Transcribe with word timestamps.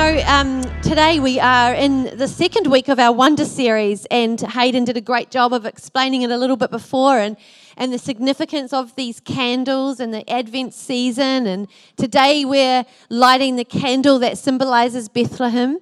know, 0.00 0.22
um, 0.28 0.62
today 0.80 1.20
we 1.20 1.38
are 1.38 1.74
in 1.74 2.16
the 2.16 2.26
second 2.26 2.66
week 2.68 2.88
of 2.88 2.98
our 2.98 3.12
Wonder 3.12 3.44
series, 3.44 4.06
and 4.06 4.40
Hayden 4.40 4.86
did 4.86 4.96
a 4.96 5.00
great 5.02 5.30
job 5.30 5.52
of 5.52 5.66
explaining 5.66 6.22
it 6.22 6.30
a 6.30 6.38
little 6.38 6.56
bit 6.56 6.70
before 6.70 7.18
and, 7.18 7.36
and 7.76 7.92
the 7.92 7.98
significance 7.98 8.72
of 8.72 8.94
these 8.94 9.20
candles 9.20 10.00
and 10.00 10.14
the 10.14 10.28
Advent 10.30 10.72
season. 10.72 11.46
And 11.46 11.68
today 11.98 12.46
we're 12.46 12.86
lighting 13.10 13.56
the 13.56 13.64
candle 13.64 14.18
that 14.20 14.38
symbolizes 14.38 15.10
Bethlehem. 15.10 15.80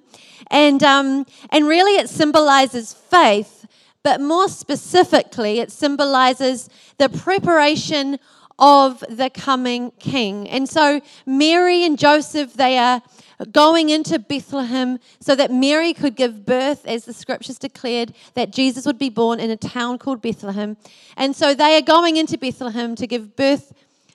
And, 0.51 0.83
um, 0.83 1.25
and 1.49 1.65
really, 1.65 1.95
it 1.95 2.09
symbolizes 2.09 2.93
faith, 2.93 3.65
but 4.03 4.19
more 4.19 4.49
specifically, 4.49 5.59
it 5.59 5.71
symbolizes 5.71 6.69
the 6.97 7.07
preparation 7.07 8.19
of 8.57 9.01
the 9.09 9.29
coming 9.29 9.91
king. 9.91 10.49
And 10.49 10.67
so, 10.67 10.99
Mary 11.25 11.85
and 11.85 11.97
Joseph, 11.97 12.55
they 12.55 12.77
are 12.77 13.01
going 13.45 13.89
into 13.89 14.19
Bethlehem 14.19 14.99
so 15.19 15.35
that 15.35 15.51
Mary 15.51 15.93
could 15.93 16.15
give 16.15 16.45
birth, 16.45 16.85
as 16.85 17.05
the 17.05 17.13
scriptures 17.13 17.57
declared, 17.57 18.13
that 18.33 18.51
Jesus 18.51 18.85
would 18.85 18.99
be 18.99 19.09
born 19.09 19.39
in 19.39 19.49
a 19.49 19.57
town 19.57 19.97
called 19.97 20.21
Bethlehem. 20.21 20.77
And 21.15 21.35
so 21.35 21.53
they 21.53 21.77
are 21.77 21.81
going 21.81 22.17
into 22.17 22.37
Bethlehem 22.37 22.95
to 22.95 23.07
give 23.07 23.35
birth 23.35 23.73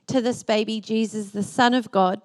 to 0.09 0.21
this 0.21 0.43
baby, 0.43 0.81
Jesus, 0.81 1.31
the 1.31 1.43
Son 1.43 1.75
of 1.75 1.91
God. 1.91 2.21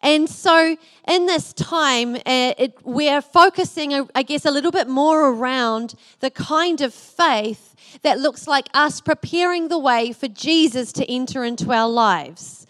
And 0.00 0.28
so, 0.28 0.76
in 1.08 1.26
this 1.26 1.52
time, 1.52 2.14
uh, 2.14 2.54
it, 2.56 2.78
we're 2.84 3.20
focusing, 3.20 3.92
uh, 3.92 4.04
I 4.14 4.22
guess, 4.22 4.44
a 4.44 4.50
little 4.50 4.70
bit 4.70 4.88
more 4.88 5.28
around 5.30 5.94
the 6.20 6.30
kind 6.30 6.80
of 6.80 6.94
faith 6.94 7.74
that 8.02 8.20
looks 8.20 8.46
like 8.46 8.68
us 8.74 9.00
preparing 9.00 9.68
the 9.68 9.78
way 9.78 10.12
for 10.12 10.28
Jesus 10.28 10.92
to 10.92 11.10
enter 11.10 11.42
into 11.44 11.72
our 11.72 11.88
lives. 11.88 12.66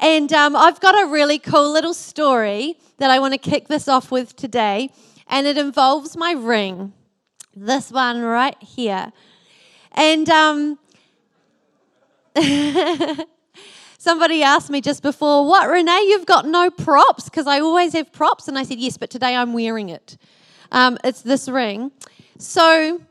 And 0.00 0.32
um, 0.32 0.56
I've 0.56 0.80
got 0.80 1.00
a 1.00 1.06
really 1.06 1.38
cool 1.38 1.70
little 1.72 1.92
story 1.92 2.78
that 2.96 3.10
I 3.10 3.18
want 3.18 3.34
to 3.34 3.38
kick 3.38 3.68
this 3.68 3.86
off 3.86 4.10
with 4.10 4.34
today, 4.34 4.90
and 5.26 5.46
it 5.46 5.58
involves 5.58 6.16
my 6.16 6.32
ring, 6.32 6.94
this 7.54 7.92
one 7.92 8.22
right 8.22 8.56
here. 8.62 9.12
And 9.92 10.28
um, 10.30 10.78
somebody 13.98 14.42
asked 14.42 14.70
me 14.70 14.80
just 14.80 15.02
before, 15.02 15.46
What, 15.46 15.68
Renee, 15.68 16.06
you've 16.08 16.26
got 16.26 16.46
no 16.46 16.70
props? 16.70 17.24
Because 17.24 17.46
I 17.46 17.60
always 17.60 17.92
have 17.92 18.10
props. 18.10 18.48
And 18.48 18.58
I 18.58 18.62
said, 18.62 18.78
Yes, 18.78 18.96
but 18.96 19.10
today 19.10 19.36
I'm 19.36 19.52
wearing 19.52 19.90
it. 19.90 20.16
Um, 20.72 20.96
it's 21.04 21.22
this 21.22 21.48
ring. 21.48 21.92
So 22.38 23.02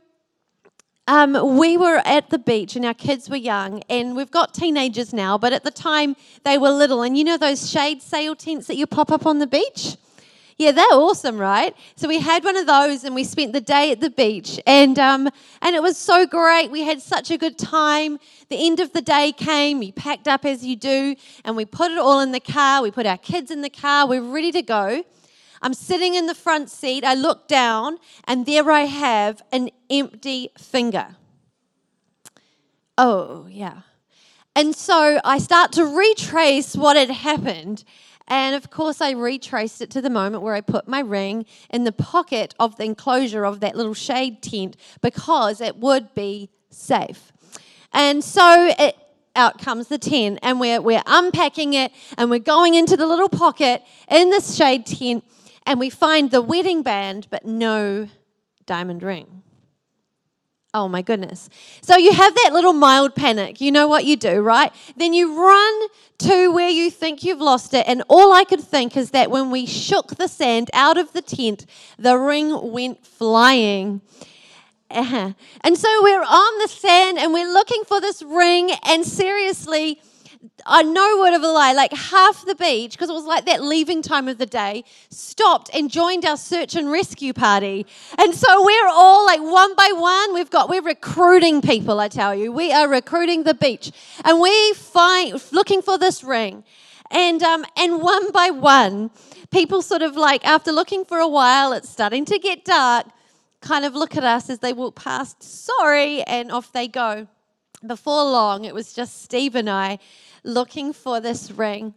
um, 1.10 1.58
we 1.58 1.76
were 1.76 2.04
at 2.06 2.30
the 2.30 2.38
beach 2.38 2.76
and 2.76 2.86
our 2.86 2.94
kids 2.94 3.32
were 3.32 3.36
young, 3.36 3.82
and 3.90 4.16
we've 4.16 4.30
got 4.30 4.54
teenagers 4.54 5.12
now, 5.12 5.40
but 5.40 5.54
at 5.54 5.64
the 5.64 5.72
time 5.72 6.16
they 6.46 6.56
were 6.56 6.70
little. 6.70 7.02
And 7.02 7.18
you 7.18 7.24
know 7.24 7.36
those 7.36 7.68
shade 7.68 8.04
sail 8.04 8.36
tents 8.36 8.68
that 8.68 8.76
you 8.76 8.86
pop 8.86 9.12
up 9.12 9.26
on 9.26 9.40
the 9.40 9.48
beach? 9.48 9.98
Yeah, 10.58 10.72
they're 10.72 10.86
awesome, 10.92 11.40
right? 11.40 11.76
So 11.96 12.08
we 12.08 12.20
had 12.20 12.44
one 12.44 12.56
of 12.56 12.68
those, 12.68 13.06
and 13.06 13.16
we 13.16 13.24
spent 13.24 13.54
the 13.54 13.62
day 13.62 13.92
at 13.92 14.02
the 14.02 14.12
beach, 14.12 14.60
and 14.68 15.00
um, 15.00 15.28
and 15.64 15.76
it 15.76 15.82
was 15.82 15.98
so 15.98 16.28
great. 16.28 16.70
We 16.70 16.84
had 16.84 17.02
such 17.02 17.32
a 17.32 17.40
good 17.40 17.58
time. 17.58 18.20
The 18.50 18.68
end 18.68 18.80
of 18.80 18.94
the 18.94 19.02
day 19.02 19.32
came. 19.32 19.80
We 19.80 19.92
packed 19.92 20.28
up 20.28 20.46
as 20.46 20.64
you 20.64 20.76
do, 20.76 21.16
and 21.44 21.56
we 21.56 21.66
put 21.66 21.90
it 21.90 21.98
all 21.98 22.20
in 22.20 22.34
the 22.34 22.40
car. 22.40 22.84
We 22.84 22.92
put 22.92 23.08
our 23.08 23.18
kids 23.18 23.50
in 23.50 23.62
the 23.62 23.72
car. 23.72 24.08
We're 24.08 24.22
ready 24.22 24.52
to 24.52 24.62
go. 24.62 25.04
I'm 25.62 25.74
sitting 25.74 26.16
in 26.16 26.26
the 26.26 26.36
front 26.36 26.70
seat. 26.70 27.04
I 27.04 27.14
look 27.14 27.48
down, 27.48 27.98
and 28.26 28.46
there 28.46 28.70
I 28.72 28.82
have 28.82 29.42
an 29.52 29.70
empty 29.90 30.52
finger. 30.58 31.16
Oh, 32.98 33.48
yeah. 33.50 33.82
And 34.56 34.76
so 34.76 35.20
I 35.24 35.38
start 35.38 35.72
to 35.74 35.86
retrace 35.86 36.76
what 36.76 36.98
had 36.98 37.10
happened. 37.10 37.84
And 38.28 38.56
of 38.56 38.70
course, 38.70 39.02
I 39.02 39.12
retraced 39.12 39.82
it 39.82 39.90
to 39.92 40.02
the 40.02 40.10
moment 40.10 40.44
where 40.44 40.54
I 40.54 40.62
put 40.62 40.88
my 40.88 41.00
ring 41.00 41.46
in 41.70 41.84
the 41.84 41.92
pocket 41.92 42.54
of 42.60 42.78
the 42.78 42.84
enclosure 42.84 43.46
of 43.46 43.60
that 43.62 43.76
little 43.76 43.94
shade 43.94 44.42
tent 44.42 44.76
because 45.02 45.62
it 45.62 45.78
would 45.78 46.14
be 46.14 46.50
safe. 46.70 47.32
And 47.92 48.24
so 48.24 48.72
it, 48.78 48.96
out 49.36 49.60
comes 49.60 49.88
the 49.88 49.98
tent, 49.98 50.40
and 50.44 50.60
we're, 50.60 50.82
we're 50.82 51.02
unpacking 51.06 51.74
it, 51.74 51.92
and 52.18 52.30
we're 52.30 52.40
going 52.40 52.76
into 52.76 52.98
the 52.98 53.08
little 53.08 53.30
pocket 53.30 53.82
in 54.10 54.30
this 54.30 54.56
shade 54.56 54.86
tent 54.86 55.24
and 55.70 55.80
we 55.80 55.92
find 55.92 56.32
the 56.32 56.42
wedding 56.42 56.82
band, 56.82 57.28
but 57.30 57.46
no 57.46 58.10
diamond 58.66 59.04
ring. 59.04 59.44
Oh 60.74 60.88
my 60.88 61.04
goodness. 61.04 61.48
So 61.82 61.96
you 61.96 62.12
have 62.12 62.34
that 62.34 62.54
little 62.54 62.74
mild 62.74 63.14
panic. 63.14 63.62
You 63.62 63.72
know 63.72 63.88
what 63.88 64.04
you 64.04 64.16
do, 64.16 64.42
right? 64.42 64.74
Then 64.98 65.14
you 65.14 65.40
run 65.40 65.88
to 66.20 66.52
where 66.52 66.70
you 66.70 66.90
think 66.90 67.24
you've 67.24 67.40
lost 67.40 67.76
it. 67.76 67.88
And 67.88 68.02
all 68.10 68.34
I 68.34 68.46
could 68.46 68.62
think 68.62 68.98
is 68.98 69.12
that 69.12 69.30
when 69.30 69.52
we 69.52 69.68
shook 69.68 70.16
the 70.16 70.28
sand 70.28 70.72
out 70.74 70.98
of 70.98 71.14
the 71.14 71.22
tent, 71.22 71.68
the 72.00 72.18
ring 72.18 72.72
went 72.72 73.06
flying. 73.06 74.02
Uh-huh. 74.90 75.34
And 75.62 75.78
so 75.78 76.04
we're 76.04 76.24
on 76.24 76.60
the 76.60 76.68
sand 76.68 77.20
and 77.20 77.32
we're 77.32 77.54
looking 77.54 77.84
for 77.86 78.02
this 78.02 78.24
ring. 78.24 78.72
And 78.88 79.06
seriously, 79.06 80.02
I 80.66 80.84
no 80.84 81.20
word 81.20 81.34
of 81.34 81.44
a 81.44 81.48
lie, 81.48 81.74
like 81.74 81.92
half 81.92 82.46
the 82.46 82.56
beach, 82.56 82.92
because 82.92 83.10
it 83.10 83.14
was 83.14 83.26
like 83.26 83.46
that 83.46 83.62
leaving 83.62 84.02
time 84.02 84.30
of 84.30 84.38
the 84.38 84.46
day, 84.46 84.86
stopped 85.10 85.70
and 85.74 85.92
joined 85.92 86.24
our 86.24 86.38
search 86.38 86.76
and 86.76 86.90
rescue 86.90 87.34
party. 87.34 87.86
And 88.18 88.34
so 88.34 88.64
we're 88.64 88.88
all 88.88 89.26
like 89.26 89.42
one 89.42 89.76
by 89.76 89.92
one, 89.94 90.34
we've 90.34 90.50
got, 90.50 90.70
we're 90.70 90.82
recruiting 90.82 91.62
people, 91.62 92.00
I 92.00 92.08
tell 92.08 92.34
you. 92.34 92.54
We 92.54 92.72
are 92.72 92.88
recruiting 92.88 93.44
the 93.44 93.54
beach. 93.54 93.92
And 94.24 94.40
we 94.40 94.74
find, 94.74 95.42
looking 95.52 95.82
for 95.82 95.98
this 95.98 96.24
ring. 96.24 96.64
And, 97.12 97.44
um, 97.44 97.66
and 97.76 98.02
one 98.02 98.32
by 98.32 98.50
one, 98.50 99.12
people 99.52 99.82
sort 99.82 100.04
of 100.04 100.16
like, 100.16 100.46
after 100.46 100.72
looking 100.72 101.04
for 101.04 101.18
a 101.18 101.28
while, 101.28 101.74
it's 101.74 101.90
starting 101.90 102.24
to 102.26 102.40
get 102.40 102.64
dark, 102.64 103.08
kind 103.60 103.84
of 103.84 103.94
look 103.94 104.16
at 104.16 104.24
us 104.24 104.50
as 104.50 104.60
they 104.60 104.72
walk 104.72 104.96
past, 104.96 105.44
sorry, 105.44 106.22
and 106.24 106.50
off 106.50 106.72
they 106.72 106.88
go. 106.88 107.28
Before 107.86 108.24
long, 108.24 108.66
it 108.66 108.74
was 108.74 108.94
just 108.94 109.24
Steve 109.24 109.56
and 109.56 109.70
I 109.70 110.00
looking 110.44 110.94
for 110.94 111.20
this 111.20 111.52
ring. 111.52 111.94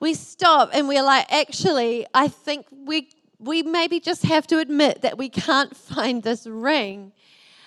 We 0.00 0.14
stop 0.14 0.70
and 0.72 0.88
we're 0.88 1.02
like, 1.02 1.32
actually, 1.32 2.06
I 2.12 2.28
think 2.28 2.66
we, 2.70 3.10
we 3.38 3.62
maybe 3.62 4.00
just 4.00 4.24
have 4.24 4.46
to 4.48 4.58
admit 4.58 5.02
that 5.02 5.18
we 5.18 5.28
can't 5.28 5.76
find 5.76 6.22
this 6.22 6.46
ring. 6.46 7.12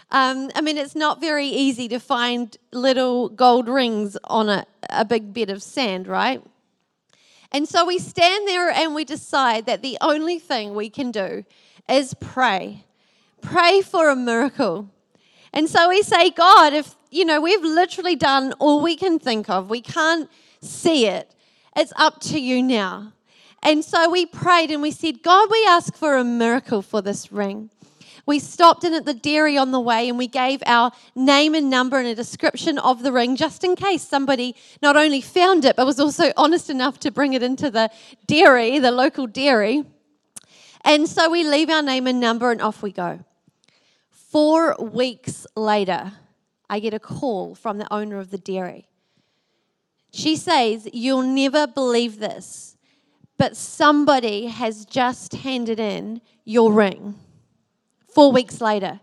Um, 0.10 0.50
I 0.56 0.62
mean, 0.62 0.78
it's 0.78 0.96
not 0.96 1.20
very 1.20 1.48
easy 1.48 1.88
to 1.90 2.00
find 2.00 2.56
little 2.72 3.30
gold 3.30 3.68
rings 3.68 4.18
on 4.24 4.50
a, 4.50 4.66
a 4.90 5.04
big 5.04 5.34
bed 5.34 5.50
of 5.50 5.62
sand, 5.62 6.08
right? 6.08 6.42
And 7.52 7.68
so 7.68 7.86
we 7.86 8.00
stand 8.00 8.48
there 8.48 8.70
and 8.70 8.94
we 8.94 9.06
decide 9.06 9.66
that 9.66 9.82
the 9.82 9.98
only 10.02 10.40
thing 10.40 10.76
we 10.76 10.90
can 10.90 11.12
do 11.12 11.46
is 11.90 12.14
pray. 12.14 12.84
Pray 13.42 13.82
for 13.82 14.10
a 14.10 14.16
miracle. 14.16 14.90
And 15.54 15.70
so 15.70 15.90
we 15.90 16.02
say, 16.02 16.30
God, 16.30 16.74
if, 16.74 16.96
you 17.10 17.26
know, 17.26 17.42
we've 17.42 17.64
literally 17.64 18.16
done 18.16 18.54
all 18.60 18.82
we 18.82 18.96
can 18.96 19.20
think 19.20 19.50
of, 19.50 19.70
we 19.70 19.82
can't 19.82 20.30
see 20.62 21.08
it, 21.08 21.34
it's 21.76 21.94
up 21.96 22.20
to 22.22 22.40
you 22.40 22.62
now. 22.62 23.14
And 23.64 23.84
so 23.84 24.10
we 24.10 24.26
prayed 24.26 24.72
and 24.72 24.82
we 24.82 24.92
said, 24.92 25.24
God, 25.24 25.50
we 25.52 25.66
ask 25.68 25.96
for 25.96 26.16
a 26.16 26.24
miracle 26.24 26.82
for 26.82 27.02
this 27.02 27.32
ring. 27.32 27.70
We 28.26 28.40
stopped 28.40 28.84
in 28.84 28.94
at 28.94 29.06
the 29.06 29.14
dairy 29.14 29.58
on 29.58 29.72
the 29.72 29.80
way 29.80 30.10
and 30.10 30.18
we 30.18 30.28
gave 30.28 30.62
our 30.66 30.92
name 31.16 31.56
and 31.56 31.70
number 31.70 31.98
and 31.98 32.08
a 32.08 32.14
description 32.14 32.78
of 32.78 33.02
the 33.02 33.14
ring 33.14 33.38
just 33.38 33.64
in 33.64 33.76
case 33.76 34.04
somebody 34.04 34.54
not 34.82 34.98
only 34.98 35.22
found 35.22 35.64
it 35.64 35.78
but 35.78 35.86
was 35.86 36.00
also 36.00 36.34
honest 36.36 36.70
enough 36.70 37.00
to 37.00 37.12
bring 37.12 37.34
it 37.34 37.42
into 37.42 37.72
the 37.72 37.90
dairy, 38.26 38.80
the 38.80 38.92
local 38.92 39.28
dairy. 39.28 39.86
And 40.84 41.08
so 41.08 41.30
we 41.30 41.46
leave 41.46 41.70
our 41.70 41.82
name 41.82 42.06
and 42.06 42.20
number 42.20 42.52
and 42.52 42.62
off 42.62 42.84
we 42.84 42.92
go. 42.92 43.20
Four 44.12 44.76
weeks 44.76 45.48
later, 45.56 46.12
I 46.70 46.80
get 46.80 46.94
a 46.94 47.00
call 47.00 47.56
from 47.56 47.78
the 47.78 47.92
owner 47.94 48.20
of 48.20 48.30
the 48.30 48.38
dairy. 48.38 48.88
She 50.12 50.36
says, 50.36 50.88
You'll 50.94 51.22
never 51.22 51.68
believe 51.68 52.20
this, 52.20 52.78
but 53.38 53.56
somebody 53.56 54.48
has 54.48 54.86
just 54.86 55.34
handed 55.34 55.80
in 55.80 56.22
your 56.44 56.72
ring. 56.72 57.16
Four 58.14 58.32
weeks 58.32 58.62
later. 58.62 59.00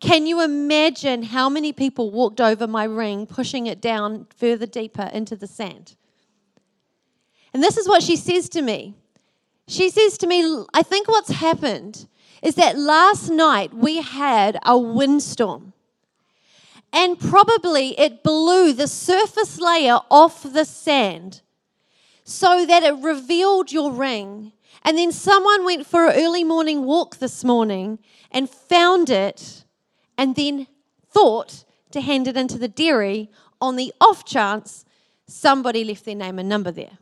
Can 0.00 0.26
you 0.26 0.42
imagine 0.42 1.24
how 1.24 1.50
many 1.50 1.74
people 1.74 2.10
walked 2.10 2.40
over 2.40 2.66
my 2.66 2.84
ring, 2.84 3.26
pushing 3.26 3.66
it 3.66 3.82
down 3.82 4.26
further 4.34 4.64
deeper 4.64 5.10
into 5.12 5.36
the 5.36 5.46
sand? 5.46 5.94
And 7.52 7.62
this 7.62 7.76
is 7.76 7.86
what 7.86 8.02
she 8.02 8.16
says 8.16 8.48
to 8.50 8.62
me. 8.62 8.94
She 9.68 9.90
says 9.90 10.16
to 10.18 10.26
me, 10.26 10.64
I 10.72 10.82
think 10.82 11.06
what's 11.06 11.30
happened 11.30 12.06
is 12.42 12.54
that 12.54 12.78
last 12.78 13.28
night 13.28 13.74
we 13.74 14.00
had 14.00 14.58
a 14.64 14.78
windstorm. 14.78 15.74
And 16.92 17.18
probably 17.18 17.98
it 17.98 18.22
blew 18.22 18.72
the 18.72 18.88
surface 18.88 19.60
layer 19.60 20.00
off 20.10 20.42
the 20.42 20.64
sand 20.64 21.42
so 22.24 22.66
that 22.66 22.82
it 22.82 22.94
revealed 23.02 23.72
your 23.72 23.92
ring. 23.92 24.52
And 24.82 24.98
then 24.98 25.12
someone 25.12 25.64
went 25.64 25.86
for 25.86 26.06
an 26.06 26.14
early 26.16 26.44
morning 26.44 26.84
walk 26.84 27.18
this 27.18 27.44
morning 27.44 27.98
and 28.30 28.48
found 28.48 29.10
it 29.10 29.64
and 30.16 30.34
then 30.36 30.66
thought 31.08 31.64
to 31.90 32.00
hand 32.00 32.28
it 32.28 32.36
into 32.36 32.58
the 32.58 32.68
dairy 32.68 33.30
on 33.60 33.76
the 33.76 33.92
off 34.00 34.24
chance 34.24 34.84
somebody 35.26 35.84
left 35.84 36.04
their 36.04 36.14
name 36.14 36.38
and 36.38 36.48
number 36.48 36.70
there. 36.70 36.98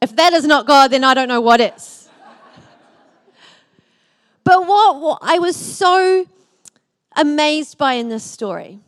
If 0.00 0.14
that 0.16 0.32
is 0.32 0.44
not 0.44 0.66
God, 0.66 0.90
then 0.90 1.04
I 1.04 1.14
don't 1.14 1.28
know 1.28 1.40
what 1.40 1.60
is. 1.60 2.08
but 4.44 4.66
what, 4.66 5.00
what 5.00 5.18
I 5.22 5.38
was 5.38 5.56
so 5.56 6.26
amazed 7.18 7.76
by 7.76 7.94
in 7.94 8.08
this 8.08 8.24
story 8.24 8.78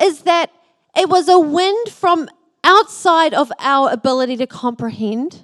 is 0.00 0.22
that 0.22 0.50
it 0.96 1.08
was 1.08 1.28
a 1.28 1.38
wind 1.38 1.88
from 1.88 2.28
outside 2.64 3.34
of 3.34 3.52
our 3.58 3.90
ability 3.90 4.36
to 4.36 4.46
comprehend, 4.46 5.42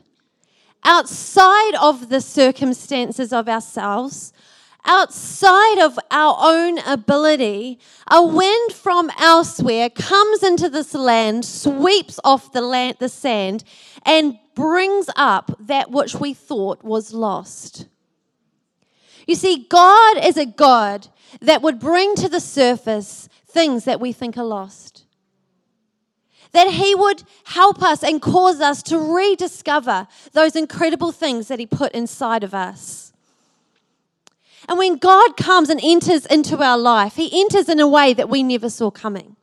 outside 0.85 1.75
of 1.81 2.09
the 2.09 2.21
circumstances 2.21 3.33
of 3.33 3.49
ourselves, 3.49 4.33
outside 4.85 5.79
of 5.79 5.99
our 6.11 6.37
own 6.41 6.79
ability, 6.81 7.79
a 8.11 8.25
wind 8.25 8.73
from 8.73 9.11
elsewhere 9.19 9.91
comes 9.91 10.43
into 10.43 10.69
this 10.69 10.95
land, 10.95 11.45
sweeps 11.45 12.21
off 12.23 12.53
the 12.53 12.61
land, 12.61 12.97
the 13.01 13.09
sand, 13.09 13.65
and 14.05 14.39
brings 14.55 15.11
up 15.17 15.57
that 15.59 15.91
which 15.91 16.15
we 16.15 16.35
thought 16.35 16.85
was 16.85 17.13
lost. 17.13 17.87
You 19.27 19.35
see, 19.35 19.67
God 19.69 20.25
is 20.25 20.37
a 20.37 20.47
God 20.47 21.09
that 21.41 21.63
would 21.63 21.79
bring 21.79 22.15
to 22.17 22.29
the 22.29 22.41
surface 22.41 23.29
things 23.47 23.85
that 23.85 24.01
we 24.01 24.13
think 24.13 24.37
are 24.37 24.45
lost. 24.45 25.05
That 26.53 26.73
He 26.73 26.95
would 26.95 27.25
help 27.45 27.83
us 27.83 28.03
and 28.03 28.23
cause 28.23 28.61
us 28.61 28.83
to 28.85 28.99
rediscover 28.99 30.07
those 30.33 30.55
incredible 30.57 31.13
things 31.13 31.49
that 31.49 31.59
He 31.59 31.67
put 31.67 31.93
inside 31.93 32.45
of 32.45 32.55
us. 32.55 33.13
And 34.69 34.79
when 34.79 34.97
God 34.97 35.37
comes 35.37 35.69
and 35.69 35.81
enters 35.83 36.27
into 36.27 36.63
our 36.63 36.79
life, 36.79 37.17
He 37.17 37.41
enters 37.41 37.69
in 37.69 37.81
a 37.81 37.89
way 37.89 38.15
that 38.15 38.29
we 38.29 38.43
never 38.43 38.71
saw 38.71 38.91
coming. 38.91 39.37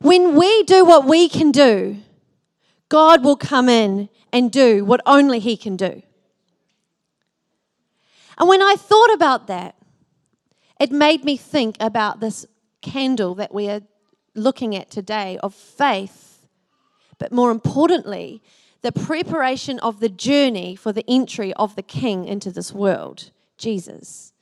When 0.00 0.36
we 0.36 0.62
do 0.64 0.84
what 0.84 1.06
we 1.06 1.28
can 1.28 1.50
do, 1.50 1.98
God 2.88 3.24
will 3.24 3.36
come 3.36 3.68
in 3.68 4.08
and 4.32 4.52
do 4.52 4.84
what 4.84 5.00
only 5.06 5.38
He 5.38 5.56
can 5.56 5.76
do. 5.76 6.02
And 8.38 8.48
when 8.48 8.62
I 8.62 8.74
thought 8.76 9.12
about 9.14 9.46
that, 9.46 9.75
it 10.78 10.92
made 10.92 11.24
me 11.24 11.36
think 11.36 11.76
about 11.80 12.20
this 12.20 12.46
candle 12.82 13.34
that 13.36 13.52
we 13.52 13.68
are 13.68 13.80
looking 14.34 14.76
at 14.76 14.90
today 14.90 15.38
of 15.42 15.54
faith, 15.54 16.46
but 17.18 17.32
more 17.32 17.50
importantly, 17.50 18.42
the 18.82 18.92
preparation 18.92 19.78
of 19.80 20.00
the 20.00 20.08
journey 20.08 20.76
for 20.76 20.92
the 20.92 21.04
entry 21.08 21.52
of 21.54 21.74
the 21.74 21.82
King 21.82 22.26
into 22.26 22.50
this 22.50 22.72
world, 22.72 23.30
Jesus. 23.58 24.32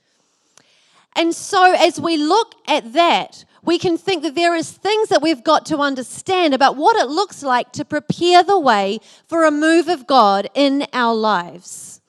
And 1.17 1.35
so, 1.35 1.73
as 1.73 2.01
we 2.01 2.17
look 2.17 2.55
at 2.67 2.93
that, 2.93 3.45
we 3.63 3.79
can 3.79 3.97
think 3.97 4.23
that 4.23 4.35
there 4.35 4.55
is 4.55 4.71
things 4.71 5.09
that 5.09 5.23
we've 5.23 5.45
got 5.45 5.65
to 5.67 5.79
understand 5.79 6.53
about 6.53 6.77
what 6.77 6.97
it 6.97 7.09
looks 7.09 7.43
like 7.43 7.73
to 7.73 7.85
prepare 7.85 8.43
the 8.43 8.59
way 8.59 8.99
for 9.27 9.45
a 9.45 9.51
move 9.51 9.89
of 9.89 10.07
God 10.07 10.49
in 10.55 10.87
our 10.93 11.15
lives. 11.15 12.01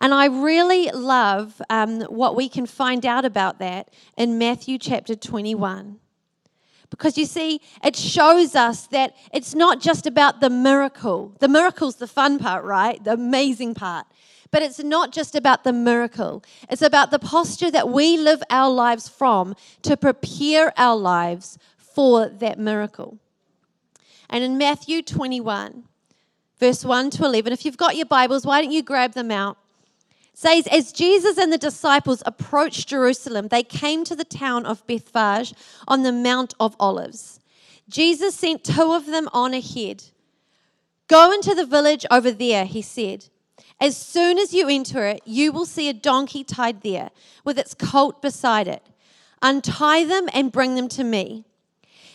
And 0.00 0.14
I 0.14 0.26
really 0.26 0.90
love 0.90 1.60
um, 1.70 2.02
what 2.02 2.36
we 2.36 2.48
can 2.48 2.66
find 2.66 3.06
out 3.06 3.24
about 3.24 3.58
that 3.58 3.90
in 4.16 4.38
Matthew 4.38 4.78
chapter 4.78 5.14
21. 5.14 5.98
Because 6.90 7.18
you 7.18 7.24
see, 7.24 7.60
it 7.82 7.96
shows 7.96 8.54
us 8.54 8.86
that 8.88 9.16
it's 9.32 9.54
not 9.54 9.80
just 9.80 10.06
about 10.06 10.40
the 10.40 10.50
miracle. 10.50 11.34
The 11.40 11.48
miracle's 11.48 11.96
the 11.96 12.06
fun 12.06 12.38
part, 12.38 12.64
right? 12.64 13.02
The 13.02 13.14
amazing 13.14 13.74
part. 13.74 14.06
But 14.50 14.62
it's 14.62 14.78
not 14.78 15.12
just 15.12 15.34
about 15.34 15.64
the 15.64 15.72
miracle, 15.72 16.44
it's 16.70 16.82
about 16.82 17.10
the 17.10 17.18
posture 17.18 17.72
that 17.72 17.88
we 17.88 18.16
live 18.16 18.40
our 18.50 18.70
lives 18.70 19.08
from 19.08 19.56
to 19.82 19.96
prepare 19.96 20.72
our 20.76 20.96
lives 20.96 21.58
for 21.76 22.28
that 22.28 22.58
miracle. 22.58 23.18
And 24.30 24.44
in 24.44 24.56
Matthew 24.56 25.02
21, 25.02 25.84
verse 26.60 26.84
1 26.84 27.10
to 27.10 27.24
11, 27.24 27.52
if 27.52 27.64
you've 27.64 27.76
got 27.76 27.96
your 27.96 28.06
Bibles, 28.06 28.46
why 28.46 28.62
don't 28.62 28.70
you 28.70 28.82
grab 28.82 29.14
them 29.14 29.32
out? 29.32 29.58
Says, 30.34 30.66
As 30.66 30.92
Jesus 30.92 31.38
and 31.38 31.52
the 31.52 31.58
disciples 31.58 32.22
approached 32.26 32.88
Jerusalem, 32.88 33.48
they 33.48 33.62
came 33.62 34.04
to 34.04 34.16
the 34.16 34.24
town 34.24 34.66
of 34.66 34.86
Bethphage 34.86 35.54
on 35.88 36.02
the 36.02 36.12
Mount 36.12 36.54
of 36.60 36.76
Olives. 36.78 37.40
Jesus 37.88 38.34
sent 38.34 38.64
two 38.64 38.92
of 38.92 39.06
them 39.06 39.28
on 39.32 39.54
ahead. 39.54 40.04
Go 41.06 41.32
into 41.32 41.54
the 41.54 41.66
village 41.66 42.04
over 42.10 42.30
there, 42.30 42.64
he 42.64 42.82
said. 42.82 43.26
As 43.80 43.96
soon 43.96 44.38
as 44.38 44.54
you 44.54 44.68
enter 44.68 45.06
it, 45.06 45.20
you 45.24 45.52
will 45.52 45.66
see 45.66 45.88
a 45.88 45.94
donkey 45.94 46.44
tied 46.44 46.82
there 46.82 47.10
with 47.44 47.58
its 47.58 47.74
colt 47.74 48.22
beside 48.22 48.68
it. 48.68 48.82
Untie 49.42 50.04
them 50.04 50.28
and 50.32 50.52
bring 50.52 50.74
them 50.74 50.88
to 50.88 51.04
me. 51.04 51.44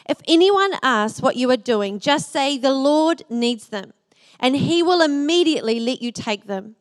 If 0.08 0.18
anyone 0.28 0.72
asks 0.82 1.22
what 1.22 1.36
you 1.36 1.52
are 1.52 1.58
doing, 1.58 2.00
just 2.00 2.32
say, 2.32 2.58
The 2.58 2.74
Lord 2.74 3.22
needs 3.30 3.68
them, 3.68 3.94
and 4.40 4.56
he 4.56 4.82
will 4.82 5.02
immediately 5.02 5.80
let 5.80 6.02
you 6.02 6.12
take 6.12 6.48
them. 6.48 6.76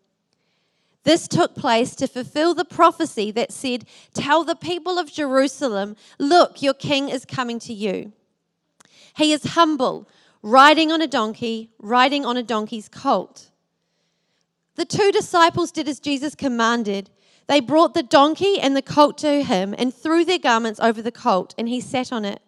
This 1.08 1.26
took 1.26 1.54
place 1.54 1.94
to 1.94 2.06
fulfill 2.06 2.52
the 2.52 2.66
prophecy 2.66 3.30
that 3.30 3.50
said, 3.50 3.86
Tell 4.12 4.44
the 4.44 4.54
people 4.54 4.98
of 4.98 5.10
Jerusalem, 5.10 5.96
look, 6.18 6.60
your 6.60 6.74
king 6.74 7.08
is 7.08 7.24
coming 7.24 7.58
to 7.60 7.72
you. 7.72 8.12
He 9.16 9.32
is 9.32 9.54
humble, 9.54 10.06
riding 10.42 10.92
on 10.92 11.00
a 11.00 11.06
donkey, 11.06 11.70
riding 11.78 12.26
on 12.26 12.36
a 12.36 12.42
donkey's 12.42 12.90
colt. 12.90 13.48
The 14.74 14.84
two 14.84 15.10
disciples 15.10 15.72
did 15.72 15.88
as 15.88 15.98
Jesus 15.98 16.34
commanded. 16.34 17.08
They 17.46 17.60
brought 17.60 17.94
the 17.94 18.02
donkey 18.02 18.60
and 18.60 18.76
the 18.76 18.82
colt 18.82 19.16
to 19.18 19.42
him 19.42 19.74
and 19.78 19.94
threw 19.94 20.26
their 20.26 20.38
garments 20.38 20.78
over 20.78 21.00
the 21.00 21.10
colt, 21.10 21.54
and 21.56 21.70
he 21.70 21.80
sat 21.80 22.12
on 22.12 22.26
it. 22.26 22.42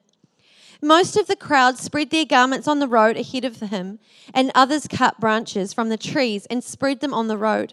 Most 0.83 1.17
of 1.17 1.29
the 1.29 1.35
crowd 1.35 1.79
spread 1.79 2.11
their 2.11 2.27
garments 2.27 2.69
on 2.69 2.79
the 2.79 2.89
road 2.89 3.17
ahead 3.17 3.47
of 3.47 3.61
him, 3.61 4.01
and 4.35 4.53
others 4.55 4.87
cut 4.87 5.19
branches 5.19 5.73
from 5.73 5.89
the 5.89 5.97
trees 5.97 6.45
and 6.51 6.63
spread 6.63 7.01
them 7.01 7.15
on 7.15 7.27
the 7.27 7.39
road. 7.39 7.73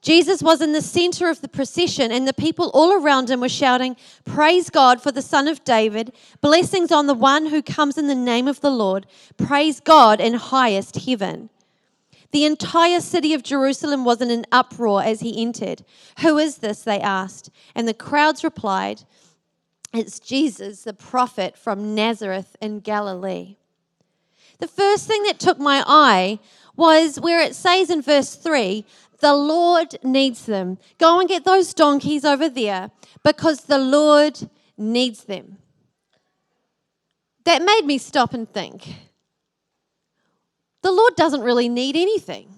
Jesus 0.00 0.42
was 0.42 0.60
in 0.60 0.72
the 0.72 0.82
center 0.82 1.28
of 1.28 1.40
the 1.40 1.48
procession, 1.48 2.12
and 2.12 2.26
the 2.26 2.32
people 2.32 2.70
all 2.72 2.92
around 2.92 3.30
him 3.30 3.40
were 3.40 3.48
shouting, 3.48 3.96
Praise 4.24 4.70
God 4.70 5.02
for 5.02 5.10
the 5.10 5.22
Son 5.22 5.48
of 5.48 5.64
David, 5.64 6.12
blessings 6.40 6.92
on 6.92 7.06
the 7.06 7.14
one 7.14 7.46
who 7.46 7.62
comes 7.62 7.98
in 7.98 8.06
the 8.06 8.14
name 8.14 8.46
of 8.46 8.60
the 8.60 8.70
Lord, 8.70 9.06
praise 9.36 9.80
God 9.80 10.20
in 10.20 10.34
highest 10.34 10.96
heaven. 11.04 11.50
The 12.30 12.44
entire 12.44 13.00
city 13.00 13.34
of 13.34 13.42
Jerusalem 13.42 14.04
was 14.04 14.20
in 14.20 14.30
an 14.30 14.44
uproar 14.52 15.02
as 15.02 15.20
he 15.20 15.40
entered. 15.40 15.82
Who 16.20 16.38
is 16.38 16.58
this? 16.58 16.82
They 16.82 17.00
asked. 17.00 17.50
And 17.74 17.88
the 17.88 17.94
crowds 17.94 18.44
replied, 18.44 19.02
It's 19.94 20.20
Jesus, 20.20 20.84
the 20.84 20.92
prophet 20.92 21.56
from 21.56 21.94
Nazareth 21.94 22.54
in 22.60 22.80
Galilee. 22.80 23.56
The 24.58 24.68
first 24.68 25.06
thing 25.06 25.22
that 25.22 25.38
took 25.38 25.58
my 25.58 25.82
eye 25.86 26.38
was 26.76 27.18
where 27.18 27.40
it 27.40 27.54
says 27.54 27.90
in 27.90 28.02
verse 28.02 28.34
3 28.34 28.84
the 29.20 29.34
Lord 29.34 29.96
needs 30.02 30.46
them. 30.46 30.78
Go 30.98 31.20
and 31.20 31.28
get 31.28 31.44
those 31.44 31.74
donkeys 31.74 32.24
over 32.24 32.48
there 32.48 32.90
because 33.24 33.62
the 33.62 33.78
Lord 33.78 34.48
needs 34.76 35.24
them. 35.24 35.58
That 37.44 37.62
made 37.62 37.84
me 37.84 37.98
stop 37.98 38.34
and 38.34 38.50
think 38.52 38.94
the 40.82 40.92
Lord 40.92 41.16
doesn't 41.16 41.42
really 41.42 41.68
need 41.68 41.96
anything, 41.96 42.48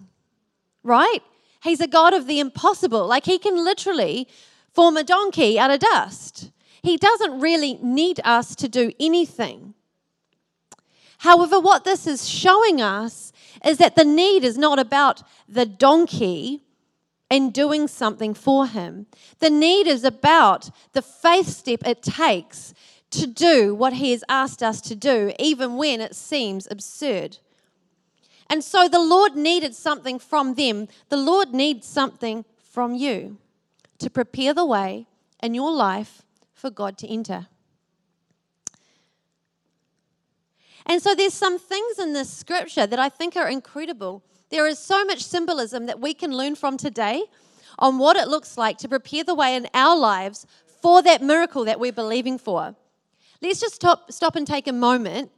right? 0.83 1.21
He's 1.63 1.81
a 1.81 1.87
God 1.87 2.15
of 2.15 2.27
the 2.27 2.41
impossible. 2.41 3.07
Like 3.07 3.25
he 3.25 3.39
can 3.39 3.65
literally 3.65 4.29
form 4.73 4.97
a 4.97 5.05
donkey 5.05 5.59
out 5.59 5.71
of 5.71 5.81
dust. 5.81 6.51
He 6.83 6.97
doesn't 6.97 7.41
really 7.41 7.75
need 7.83 8.21
us 8.25 8.55
to 8.57 8.69
do 8.69 8.93
anything. 9.01 9.75
However, 11.19 11.61
what 11.61 11.85
this 11.85 12.07
is 12.07 12.29
showing 12.29 12.81
us 12.81 13.33
is 13.65 13.79
that 13.79 13.97
the 13.97 14.05
need 14.05 14.45
is 14.45 14.57
not 14.59 14.79
about 14.79 15.23
the 15.49 15.67
donkey 15.67 16.63
and 17.31 17.53
doing 17.53 17.87
something 17.87 18.35
for 18.35 18.67
him. 18.67 19.07
The 19.39 19.51
need 19.51 19.87
is 19.87 20.05
about 20.05 20.71
the 20.93 21.03
faith 21.03 21.47
step 21.47 21.87
it 21.87 22.03
takes 22.03 22.75
to 23.11 23.27
do 23.27 23.75
what 23.75 23.95
he 23.95 24.13
has 24.13 24.25
asked 24.29 24.63
us 24.63 24.81
to 24.83 24.95
do, 24.95 25.33
even 25.39 25.77
when 25.77 26.01
it 26.01 26.15
seems 26.15 26.67
absurd. 26.71 27.39
And 28.49 28.65
so 28.65 28.89
the 28.89 29.01
Lord 29.01 29.37
needed 29.37 29.75
something 29.75 30.19
from 30.19 30.55
them. 30.55 30.89
The 31.09 31.17
Lord 31.17 31.55
needs 31.55 31.87
something 31.87 32.45
from 32.59 32.95
you 32.95 33.39
to 33.99 34.11
prepare 34.11 34.53
the 34.55 34.65
way 34.65 35.07
in 35.43 35.55
your 35.55 35.71
life 35.71 36.23
for 36.53 36.71
God 36.71 36.99
to 36.99 37.09
enter. 37.09 37.47
And 40.91 41.01
so 41.01 41.15
there's 41.15 41.35
some 41.35 41.57
things 41.57 42.01
in 42.01 42.15
this 42.15 42.29
scripture 42.29 42.85
that 42.85 42.99
I 42.99 43.09
think 43.09 43.37
are 43.37 43.49
incredible. 43.49 44.25
There 44.51 44.67
is 44.67 44.77
so 44.81 45.05
much 45.05 45.23
symbolism 45.23 45.87
that 45.87 46.01
we 46.01 46.15
can 46.15 46.37
learn 46.37 46.57
from 46.57 46.77
today 46.77 47.23
on 47.79 47.99
what 47.99 48.17
it 48.17 48.27
looks 48.27 48.59
like 48.59 48.77
to 48.79 48.89
prepare 48.89 49.23
the 49.23 49.37
way 49.37 49.55
in 49.55 49.69
our 49.73 49.97
lives 49.97 50.49
for 50.83 51.01
that 51.03 51.23
miracle 51.23 51.65
that 51.67 51.79
we're 51.79 51.93
believing 51.93 52.39
for. 52.39 52.75
Let's 53.41 53.61
just 53.61 53.77
stop, 53.77 54.11
stop 54.11 54.35
and 54.35 54.45
take 54.45 54.67
a 54.67 54.73
moment 54.73 55.31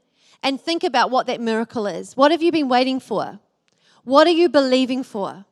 and 0.43 0.59
think 0.59 0.85
about 0.85 1.11
what 1.11 1.27
that 1.27 1.39
miracle 1.39 1.87
is. 1.87 2.17
What 2.17 2.31
have 2.31 2.41
you 2.43 2.51
been 2.51 2.71
waiting 2.71 2.99
for? 2.99 3.39
What 4.05 4.27
are 4.27 4.31
you 4.31 4.49
believing 4.49 5.03
for? 5.03 5.45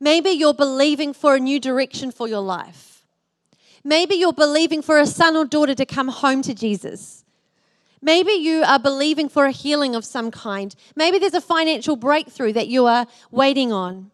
Maybe 0.00 0.30
you're 0.30 0.52
believing 0.52 1.14
for 1.14 1.36
a 1.36 1.40
new 1.40 1.60
direction 1.60 2.10
for 2.10 2.26
your 2.26 2.40
life. 2.42 3.06
Maybe 3.84 4.16
you're 4.16 4.32
believing 4.32 4.82
for 4.82 4.98
a 4.98 5.06
son 5.06 5.36
or 5.36 5.44
daughter 5.44 5.76
to 5.76 5.86
come 5.86 6.08
home 6.08 6.42
to 6.42 6.52
Jesus. 6.52 7.22
Maybe 8.06 8.34
you 8.34 8.62
are 8.62 8.78
believing 8.78 9.28
for 9.28 9.46
a 9.46 9.50
healing 9.50 9.96
of 9.96 10.04
some 10.04 10.30
kind. 10.30 10.72
Maybe 10.94 11.18
there's 11.18 11.34
a 11.34 11.40
financial 11.40 11.96
breakthrough 11.96 12.52
that 12.52 12.68
you 12.68 12.86
are 12.86 13.08
waiting 13.32 13.72
on. 13.72 14.12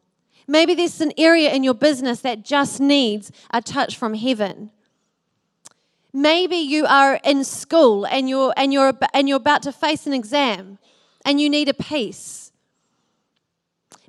Maybe 0.48 0.74
there's 0.74 1.02
an 1.02 1.12
area 1.18 1.52
in 1.52 1.62
your 1.62 1.74
business 1.74 2.22
that 2.22 2.42
just 2.42 2.80
needs 2.80 3.30
a 3.50 3.60
touch 3.60 3.98
from 3.98 4.14
heaven. 4.14 4.70
Maybe 6.10 6.56
you 6.56 6.86
are 6.86 7.20
in 7.22 7.44
school 7.44 8.06
and 8.06 8.30
you're, 8.30 8.54
and 8.56 8.72
you're, 8.72 8.94
and 9.12 9.28
you're 9.28 9.36
about 9.36 9.62
to 9.64 9.72
face 9.72 10.06
an 10.06 10.14
exam 10.14 10.78
and 11.26 11.38
you 11.38 11.50
need 11.50 11.68
a 11.68 11.74
peace. 11.74 12.50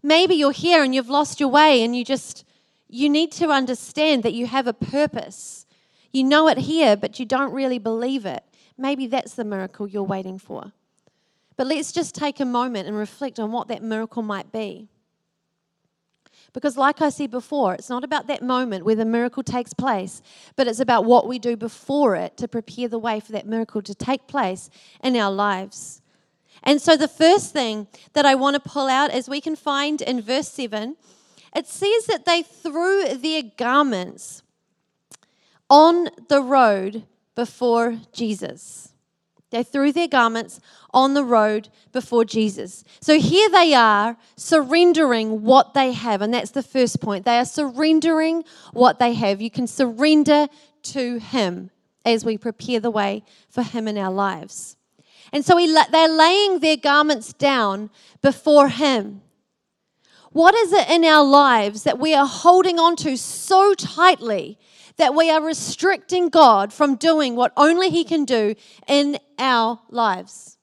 Maybe 0.02 0.36
you're 0.36 0.54
here 0.54 0.82
and 0.82 0.96
you've 0.96 1.10
lost 1.10 1.42
your 1.42 1.50
way 1.50 1.84
and 1.84 1.94
you 1.94 2.06
just, 2.06 2.46
you 2.88 3.10
need 3.10 3.34
to 3.34 3.50
understand 3.50 4.24
that 4.24 4.32
you 4.32 4.48
have 4.48 4.66
a 4.66 4.72
purpose. 4.72 5.66
You 6.14 6.24
know 6.24 6.48
it 6.48 6.60
here, 6.60 6.96
but 6.96 7.20
you 7.20 7.26
don't 7.26 7.52
really 7.52 7.80
believe 7.80 8.26
it. 8.26 8.46
Maybe 8.78 9.08
that's 9.08 9.36
the 9.36 9.44
miracle 9.44 9.88
you're 9.88 10.04
waiting 10.04 10.40
for. 10.40 10.72
But 11.56 11.68
let's 11.68 11.92
just 11.92 12.16
take 12.16 12.40
a 12.40 12.46
moment 12.46 12.88
and 12.88 12.98
reflect 12.98 13.40
on 13.40 13.52
what 13.52 13.68
that 13.68 13.84
miracle 13.84 14.24
might 14.24 14.52
be. 14.52 14.88
Because, 16.52 16.78
like 16.78 17.02
I 17.02 17.10
said 17.10 17.32
before, 17.32 17.74
it's 17.74 17.90
not 17.90 18.04
about 18.04 18.28
that 18.28 18.44
moment 18.44 18.86
where 18.86 18.96
the 18.96 19.06
miracle 19.06 19.42
takes 19.42 19.74
place, 19.74 20.22
but 20.56 20.68
it's 20.68 20.80
about 20.80 21.06
what 21.06 21.28
we 21.28 21.40
do 21.40 21.58
before 21.58 22.16
it 22.16 22.38
to 22.38 22.48
prepare 22.48 22.88
the 22.88 23.00
way 23.00 23.20
for 23.20 23.32
that 23.32 23.48
miracle 23.48 23.82
to 23.82 23.96
take 23.96 24.28
place 24.28 24.70
in 25.04 25.16
our 25.16 25.32
lives. 25.32 26.02
And 26.62 26.80
so, 26.80 26.96
the 26.96 27.08
first 27.08 27.54
thing 27.54 27.88
that 28.14 28.26
I 28.26 28.36
want 28.36 28.54
to 28.56 28.70
pull 28.70 28.88
out 28.88 29.14
is 29.14 29.28
we 29.28 29.42
can 29.42 29.56
find 29.56 30.02
in 30.02 30.22
verse 30.22 30.48
7, 30.50 30.96
it 31.56 31.68
says 31.68 32.06
that 32.06 32.26
they 32.26 32.44
threw 32.44 33.16
their 33.16 33.44
garments 33.58 34.44
on 35.70 36.10
the 36.30 36.42
road 36.42 37.04
before 37.36 38.00
Jesus. 38.12 38.94
They 39.54 39.64
threw 39.64 39.92
their 39.92 40.08
garments 40.08 40.60
on 40.96 41.14
the 41.14 41.24
road 41.24 41.70
before 41.92 42.26
Jesus. 42.26 42.84
So 43.02 43.20
here 43.20 43.50
they 43.50 43.76
are 43.76 44.18
surrendering 44.36 45.44
what 45.44 45.76
they 45.76 45.92
have. 45.92 46.24
And 46.24 46.34
that's 46.34 46.50
the 46.52 46.64
first 46.64 47.00
point. 47.00 47.24
They 47.24 47.38
are 47.38 47.46
surrendering 47.46 48.46
what 48.72 48.98
they 48.98 49.14
have. 49.14 49.42
You 49.42 49.52
can 49.52 49.68
surrender 49.68 50.48
to 50.84 51.20
Him 51.20 51.70
as 52.04 52.26
we 52.26 52.36
prepare 52.36 52.80
the 52.80 52.90
way 52.90 53.24
for 53.48 53.62
Him 53.62 53.88
in 53.88 53.96
our 53.96 54.12
lives. 54.12 54.76
And 55.32 55.46
so 55.46 55.56
they're 55.92 56.10
laying 56.10 56.60
their 56.60 56.78
garments 56.78 57.32
down 57.32 57.92
before 58.24 58.70
Him. 58.70 59.22
What 60.32 60.56
is 60.56 60.74
it 60.74 60.90
in 60.90 61.06
our 61.06 61.24
lives 61.24 61.84
that 61.84 62.00
we 62.00 62.16
are 62.16 62.26
holding 62.26 62.80
on 62.80 62.96
to 62.98 63.18
so 63.18 63.76
tightly 63.76 64.58
that 64.98 65.16
we 65.16 65.30
are 65.30 65.42
restricting 65.42 66.30
God 66.30 66.72
from 66.72 66.96
doing 66.96 67.36
what 67.36 67.54
only 67.58 67.90
He 67.90 68.04
can 68.04 68.26
do 68.26 68.56
in 68.88 69.18
our 69.40 69.80
lives. 69.90 70.58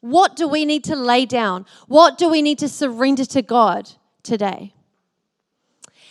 What 0.00 0.34
do 0.34 0.48
we 0.48 0.64
need 0.64 0.84
to 0.84 0.96
lay 0.96 1.26
down? 1.26 1.64
What 1.86 2.18
do 2.18 2.28
we 2.28 2.42
need 2.42 2.58
to 2.58 2.68
surrender 2.68 3.24
to 3.26 3.42
God 3.42 3.90
today? 4.22 4.74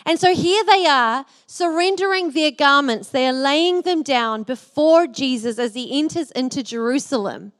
And 0.06 0.20
so 0.20 0.34
here 0.34 0.64
they 0.64 0.86
are, 0.88 1.26
surrendering 1.46 2.32
their 2.32 2.52
garments. 2.52 3.10
They 3.10 3.28
are 3.28 3.34
laying 3.34 3.82
them 3.82 4.02
down 4.02 4.44
before 4.44 5.08
Jesus 5.08 5.60
as 5.60 5.76
he 5.76 6.00
enters 6.00 6.32
into 6.32 6.64
Jerusalem. 6.64 7.52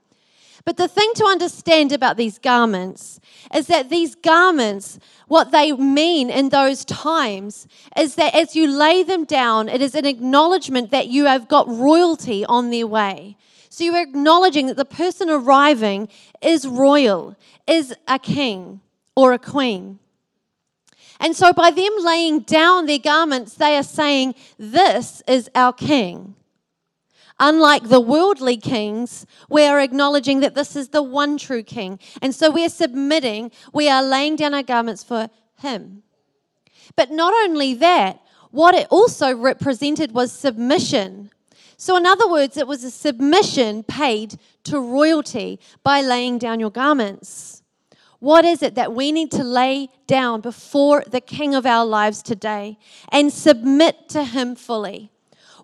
But 0.66 0.78
the 0.78 0.88
thing 0.88 1.12
to 1.16 1.26
understand 1.26 1.92
about 1.92 2.18
these 2.18 2.38
garments 2.38 3.20
is 3.54 3.68
that 3.68 3.90
these 3.90 4.16
garments, 4.16 5.00
what 5.28 5.52
they 5.52 5.72
mean 5.72 6.30
in 6.30 6.50
those 6.50 6.86
times, 6.86 7.68
is 7.98 8.16
that 8.16 8.36
as 8.36 8.56
you 8.56 8.68
lay 8.68 9.04
them 9.04 9.26
down, 9.26 9.70
it 9.70 9.82
is 9.82 9.96
an 9.96 10.06
acknowledgement 10.06 10.92
that 10.92 11.08
you 11.08 11.26
have 11.26 11.48
got 11.48 11.68
royalty 11.68 12.46
on 12.46 12.70
their 12.70 12.88
way. 12.88 13.38
So 13.70 13.84
you're 13.84 14.02
acknowledging 14.02 14.68
that 14.68 14.78
the 14.78 14.86
person 14.86 15.30
arriving 15.30 16.10
is 16.42 16.68
royal, 16.68 17.36
is 17.68 17.96
a 18.08 18.20
king 18.20 18.82
or 19.16 19.34
a 19.34 19.40
queen. 19.40 20.00
And 21.20 21.36
so 21.36 21.54
by 21.54 21.72
them 21.72 21.94
laying 22.00 22.40
down 22.40 22.88
their 22.88 23.00
garments, 23.00 23.54
they 23.54 23.78
are 23.78 23.84
saying, 23.84 24.36
This 24.58 25.22
is 25.28 25.50
our 25.56 25.72
king. 25.72 26.36
Unlike 27.44 27.90
the 27.90 28.00
worldly 28.00 28.56
kings, 28.56 29.26
we 29.50 29.66
are 29.66 29.80
acknowledging 29.80 30.42
that 30.42 30.54
this 30.54 30.76
is 30.76 30.90
the 30.90 31.02
one 31.02 31.40
true 31.40 31.64
king. 31.64 31.98
And 32.22 32.36
so 32.36 32.52
we're 32.52 32.70
submitting, 32.70 33.52
we 33.74 33.90
are 33.90 34.04
laying 34.04 34.36
down 34.36 34.54
our 34.54 34.62
garments 34.62 35.04
for 35.04 35.28
him. 35.58 36.04
But 36.96 37.10
not 37.10 37.34
only 37.34 37.74
that, 37.74 38.22
what 38.52 38.76
it 38.76 38.86
also 38.92 39.36
represented 39.36 40.12
was 40.12 40.32
submission. 40.32 41.32
So, 41.78 41.98
in 41.98 42.06
other 42.06 42.30
words, 42.30 42.58
it 42.58 42.68
was 42.68 42.84
a 42.84 42.92
submission 42.92 43.82
paid 43.84 44.36
to 44.66 44.80
royalty 44.80 45.60
by 45.84 46.02
laying 46.02 46.38
down 46.38 46.60
your 46.60 46.70
garments. 46.70 47.64
What 48.20 48.46
is 48.46 48.62
it 48.62 48.76
that 48.76 48.94
we 48.94 49.12
need 49.12 49.32
to 49.32 49.44
lay 49.44 49.90
down 50.06 50.42
before 50.42 51.04
the 51.08 51.22
King 51.22 51.56
of 51.56 51.66
our 51.66 51.86
lives 51.86 52.22
today 52.22 52.78
and 53.12 53.34
submit 53.34 54.10
to 54.10 54.26
Him 54.26 54.56
fully? 54.56 55.11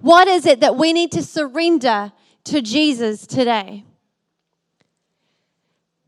What 0.01 0.27
is 0.27 0.46
it 0.46 0.60
that 0.60 0.75
we 0.75 0.94
need 0.94 1.12
to 1.13 1.24
surrender 1.24 2.12
to 2.46 2.62
Jesus 2.62 3.25
today? 3.25 3.84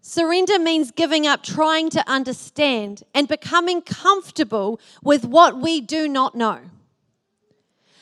Surrender 0.02 0.58
means 0.58 0.92
giving 0.92 1.28
up 1.28 1.44
trying 1.44 1.90
to 1.92 2.08
understand 2.10 3.04
and 3.14 3.28
becoming 3.28 3.82
comfortable 3.82 4.80
with 5.04 5.26
what 5.26 5.60
we 5.60 5.82
do 5.82 6.08
not 6.08 6.36
know. 6.36 6.60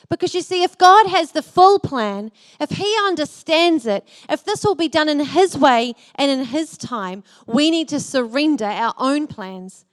Because 0.09 0.33
you 0.33 0.41
see, 0.41 0.63
if 0.63 0.77
God 0.77 1.07
has 1.07 1.33
the 1.33 1.41
full 1.41 1.79
plan, 1.79 2.31
if 2.61 2.69
He 2.69 2.95
understands 3.05 3.85
it, 3.85 4.07
if 4.29 4.45
this 4.45 4.63
will 4.63 4.75
be 4.75 4.87
done 4.87 5.09
in 5.09 5.19
His 5.19 5.57
way 5.57 5.95
and 6.15 6.31
in 6.31 6.45
His 6.45 6.77
time, 6.77 7.25
we 7.45 7.69
need 7.69 7.89
to 7.89 7.99
surrender 7.99 8.65
our 8.65 8.93
own 8.97 9.27
plans. 9.27 9.85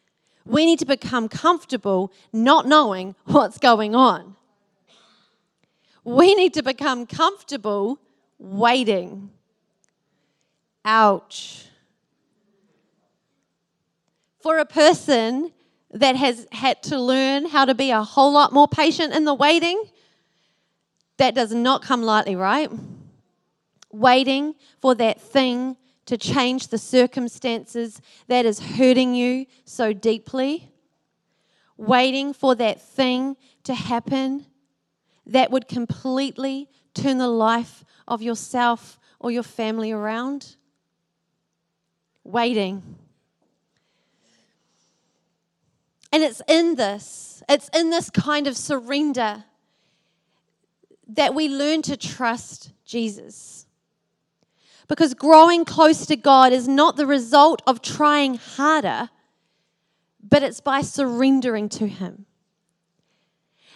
We 0.45 0.67
need 0.67 0.79
to 0.81 0.87
become 0.87 1.29
comfortable 1.29 2.13
not 2.33 2.67
knowing 2.67 3.17
what's 3.25 3.59
going 3.59 3.97
on 3.97 4.34
we 6.05 6.35
need 6.35 6.55
to 6.55 6.63
become 6.63 7.07
comfortable 7.07 7.99
waiting. 8.39 9.31
Ouch. 10.85 11.67
For 14.41 14.59
a 14.59 14.67
person 14.67 15.51
that 15.91 16.17
has 16.17 16.47
had 16.53 16.83
to 16.85 17.01
learn 17.01 17.47
how 17.47 17.65
to 17.65 17.75
be 17.75 17.91
a 17.91 18.03
whole 18.03 18.33
lot 18.33 18.53
more 18.53 18.69
patient 18.69 19.15
in 19.15 19.25
the 19.25 19.33
waiting, 19.33 19.83
that 21.17 21.35
does 21.35 21.55
not 21.55 21.83
come 21.83 22.03
lightly, 22.03 22.37
right? 22.37 22.71
Waiting 23.91 24.55
for 24.81 24.95
that 24.97 25.21
thing 25.21 25.77
to 26.07 26.19
change 26.19 26.69
the 26.69 26.77
circumstances 26.77 28.03
that 28.27 28.45
is 28.45 28.61
hurting 28.61 29.15
you 29.15 29.47
so 29.65 29.95
deeply. 29.95 30.71
Waiting 31.79 32.35
for 32.35 32.55
that 32.57 32.83
thing 32.83 33.37
to 33.63 33.73
happen 33.73 34.45
that 35.27 35.51
would 35.51 35.69
completely 35.69 36.69
turn 36.95 37.19
the 37.19 37.29
life 37.29 37.85
of 38.07 38.23
yourself 38.23 38.99
or 39.19 39.31
your 39.31 39.43
family 39.43 39.93
around? 39.93 40.57
Waiting. 42.25 42.83
And 46.13 46.23
it's 46.23 46.41
in 46.47 46.77
this, 46.77 47.43
it's 47.49 47.69
in 47.71 47.91
this 47.91 48.09
kind 48.09 48.47
of 48.47 48.57
surrender 48.57 49.45
that 51.09 51.35
we 51.35 51.49
learn 51.49 51.83
to 51.83 51.97
trust 51.97 52.71
Jesus. 52.85 53.67
Because 54.87 55.15
growing 55.15 55.65
close 55.65 56.07
to 56.07 56.17
God 56.17 56.53
is 56.53 56.69
not 56.69 56.97
the 56.97 57.07
result 57.07 57.63
of 57.67 57.83
trying 57.83 58.35
harder, 58.35 59.11
but 60.23 60.43
it's 60.43 60.61
by 60.61 60.83
surrendering 60.83 61.69
to 61.71 61.89
Him. 61.89 62.27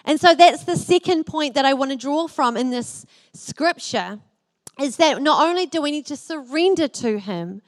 And 0.08 0.18
so 0.18 0.34
that's 0.34 0.64
the 0.64 0.78
second 0.78 1.24
point 1.24 1.54
that 1.54 1.66
I 1.66 1.74
want 1.74 1.90
to 1.90 1.96
draw 1.96 2.28
from 2.28 2.56
in 2.56 2.70
this 2.70 3.04
scripture 3.34 4.18
is 4.80 4.96
that 4.96 5.20
not 5.20 5.46
only 5.46 5.66
do 5.66 5.82
we 5.82 5.90
need 5.90 6.06
to 6.06 6.16
surrender 6.16 6.88
to 6.88 7.18
him, 7.18 7.60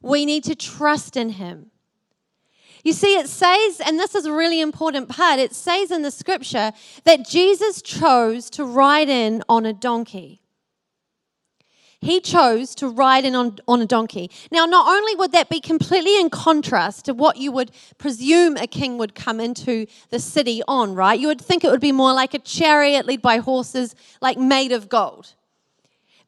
we 0.00 0.24
need 0.24 0.44
to 0.44 0.54
trust 0.54 1.16
in 1.16 1.30
him. 1.30 1.72
You 2.84 2.92
see, 2.92 3.16
it 3.16 3.26
says, 3.26 3.80
and 3.84 3.98
this 3.98 4.14
is 4.14 4.26
a 4.26 4.32
really 4.32 4.60
important 4.60 5.08
part, 5.08 5.40
it 5.40 5.52
says 5.52 5.90
in 5.90 6.02
the 6.02 6.12
scripture 6.12 6.70
that 7.02 7.26
Jesus 7.28 7.82
chose 7.82 8.48
to 8.50 8.64
ride 8.64 9.08
in 9.08 9.42
on 9.48 9.66
a 9.66 9.72
donkey. 9.72 10.40
He 12.00 12.20
chose 12.20 12.76
to 12.76 12.88
ride 12.88 13.24
in 13.24 13.34
on, 13.34 13.58
on 13.66 13.82
a 13.82 13.86
donkey. 13.86 14.30
Now, 14.52 14.66
not 14.66 14.88
only 14.88 15.16
would 15.16 15.32
that 15.32 15.48
be 15.48 15.60
completely 15.60 16.20
in 16.20 16.30
contrast 16.30 17.06
to 17.06 17.14
what 17.14 17.38
you 17.38 17.50
would 17.50 17.72
presume 17.98 18.56
a 18.56 18.68
king 18.68 18.98
would 18.98 19.16
come 19.16 19.40
into 19.40 19.86
the 20.10 20.20
city 20.20 20.62
on, 20.68 20.94
right? 20.94 21.18
You 21.18 21.26
would 21.26 21.40
think 21.40 21.64
it 21.64 21.70
would 21.70 21.80
be 21.80 21.90
more 21.90 22.12
like 22.12 22.34
a 22.34 22.38
chariot 22.38 23.06
led 23.06 23.20
by 23.20 23.38
horses, 23.38 23.96
like 24.20 24.38
made 24.38 24.70
of 24.70 24.88
gold. 24.88 25.34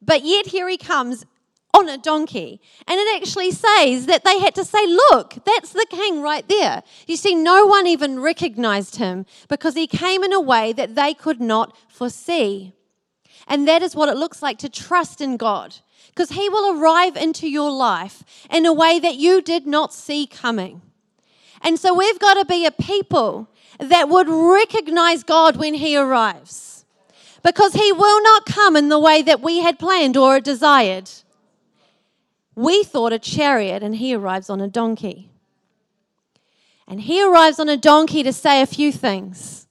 But 0.03 0.25
yet, 0.25 0.47
here 0.47 0.69
he 0.69 0.77
comes 0.77 1.25
on 1.73 1.89
a 1.89 1.99
donkey. 1.99 2.61
And 2.89 2.99
it 2.99 3.23
actually 3.23 3.53
says 3.53 4.07
that 4.07 4.25
they 4.25 4.41
had 4.41 4.55
to 4.57 4.65
say, 4.65 4.87
Look, 4.87 5.39
that's 5.45 5.73
the 5.73 5.87
king 5.89 6.21
right 6.21 6.47
there. 6.49 6.83
You 7.07 7.17
see, 7.17 7.35
no 7.35 7.67
one 7.67 7.87
even 7.87 8.21
recognized 8.21 8.97
him 8.97 9.27
because 9.49 9.75
he 9.75 9.87
came 9.87 10.25
in 10.25 10.33
a 10.33 10.41
way 10.41 10.73
that 10.73 10.95
they 10.95 11.15
could 11.15 11.41
not 11.41 11.77
foresee. 11.89 12.75
And 13.51 13.69
that 13.69 13.83
is 13.83 13.95
what 13.95 14.09
it 14.09 14.17
looks 14.17 14.41
like 14.41 14.57
to 14.59 14.69
trust 14.71 15.21
in 15.21 15.37
God. 15.37 15.75
because 16.09 16.31
He 16.31 16.49
will 16.49 16.79
arrive 16.79 17.17
into 17.17 17.49
your 17.49 17.71
life 17.71 18.25
in 18.51 18.67
a 18.67 18.73
way 18.73 18.99
that 18.99 19.15
you 19.17 19.41
did 19.41 19.67
not 19.67 19.95
see 19.95 20.27
coming. 20.27 20.83
And 21.63 21.79
so 21.79 21.95
we've 21.95 22.19
got 22.19 22.35
to 22.35 22.45
be 22.45 22.67
a 22.67 22.71
people 22.71 23.49
that 23.79 24.09
would 24.09 24.29
recognize 24.29 25.23
God 25.23 25.57
when 25.57 25.75
He 25.75 25.97
arrives 25.97 26.85
because 27.43 27.75
He 27.75 27.93
will 27.93 28.23
not 28.23 28.45
come 28.45 28.77
in 28.77 28.89
the 28.89 28.99
way 28.99 29.23
that 29.23 29.41
we 29.41 29.61
had 29.61 29.79
planned 29.79 30.17
or 30.17 30.41
desired. 30.41 31.11
We 32.55 32.83
thought 32.83 33.13
a 33.13 33.19
chariot, 33.19 33.83
and 33.83 33.97
He 33.97 34.15
arrives 34.15 34.51
on 34.51 34.61
a 34.61 34.69
donkey. 34.69 35.31
And 36.87 37.01
He 37.03 37.23
arrives 37.23 37.59
on 37.59 37.69
a 37.69 37.77
donkey 37.77 38.23
to 38.23 38.33
say 38.33 38.61
a 38.61 38.67
few 38.67 38.93
things. 38.93 39.67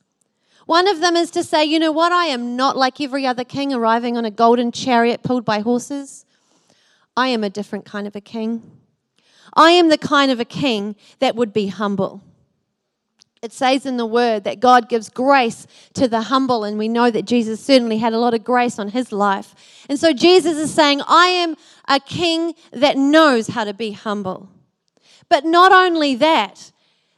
One 0.69 0.87
of 0.87 0.99
them 0.99 1.15
is 1.15 1.31
to 1.31 1.43
say, 1.43 1.65
you 1.65 1.79
know 1.79 1.91
what? 1.91 2.11
I 2.11 2.25
am 2.25 2.55
not 2.55 2.77
like 2.77 3.01
every 3.01 3.25
other 3.25 3.43
king 3.43 3.73
arriving 3.73 4.15
on 4.17 4.23
a 4.23 4.29
golden 4.29 4.71
chariot 4.71 5.23
pulled 5.23 5.43
by 5.43 5.61
horses. 5.61 6.27
I 7.17 7.29
am 7.29 7.43
a 7.43 7.49
different 7.49 7.85
kind 7.85 8.05
of 8.05 8.15
a 8.15 8.21
king. 8.21 8.77
I 9.55 9.71
am 9.71 9.89
the 9.89 9.97
kind 9.97 10.29
of 10.29 10.39
a 10.39 10.45
king 10.45 10.95
that 11.17 11.35
would 11.35 11.53
be 11.53 11.69
humble. 11.69 12.21
It 13.41 13.51
says 13.51 13.87
in 13.87 13.97
the 13.97 14.05
word 14.05 14.43
that 14.43 14.59
God 14.59 14.89
gives 14.89 15.09
grace 15.09 15.65
to 15.95 16.07
the 16.07 16.21
humble, 16.21 16.63
and 16.63 16.77
we 16.77 16.87
know 16.87 17.09
that 17.09 17.25
Jesus 17.25 17.59
certainly 17.59 17.97
had 17.97 18.13
a 18.13 18.19
lot 18.19 18.35
of 18.35 18.43
grace 18.43 18.77
on 18.77 18.89
his 18.89 19.11
life. 19.11 19.55
And 19.89 19.99
so 19.99 20.13
Jesus 20.13 20.55
is 20.55 20.71
saying, 20.71 21.01
I 21.07 21.29
am 21.29 21.55
a 21.87 21.99
king 21.99 22.53
that 22.71 22.95
knows 22.95 23.47
how 23.47 23.63
to 23.63 23.73
be 23.73 23.93
humble. 23.93 24.49
But 25.29 25.45
not 25.45 25.71
only 25.71 26.13
that, 26.13 26.71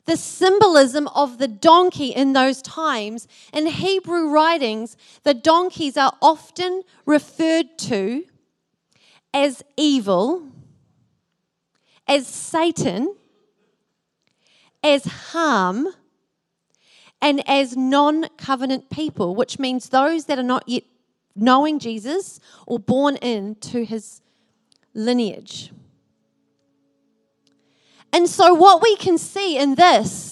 the 0.05 0.17
symbolism 0.17 1.07
of 1.09 1.37
the 1.37 1.47
donkey 1.47 2.07
in 2.07 2.33
those 2.33 2.61
times, 2.61 3.27
in 3.53 3.67
Hebrew 3.67 4.29
writings, 4.29 4.97
the 5.23 5.33
donkeys 5.33 5.97
are 5.97 6.13
often 6.21 6.83
referred 7.05 7.77
to 7.79 8.25
as 9.33 9.63
evil, 9.77 10.47
as 12.07 12.27
Satan, 12.27 13.15
as 14.83 15.05
harm 15.05 15.87
and 17.21 17.47
as 17.47 17.77
non 17.77 18.27
covenant 18.37 18.89
people, 18.89 19.35
which 19.35 19.59
means 19.59 19.89
those 19.89 20.25
that 20.25 20.39
are 20.39 20.43
not 20.43 20.67
yet 20.67 20.83
knowing 21.35 21.79
Jesus 21.79 22.39
or 22.65 22.79
born 22.79 23.15
into 23.17 23.83
his 23.83 24.21
lineage. 24.93 25.71
And 28.13 28.27
so, 28.27 28.53
what 28.53 28.81
we 28.81 28.95
can 28.97 29.17
see 29.17 29.57
in 29.57 29.75
this 29.75 30.31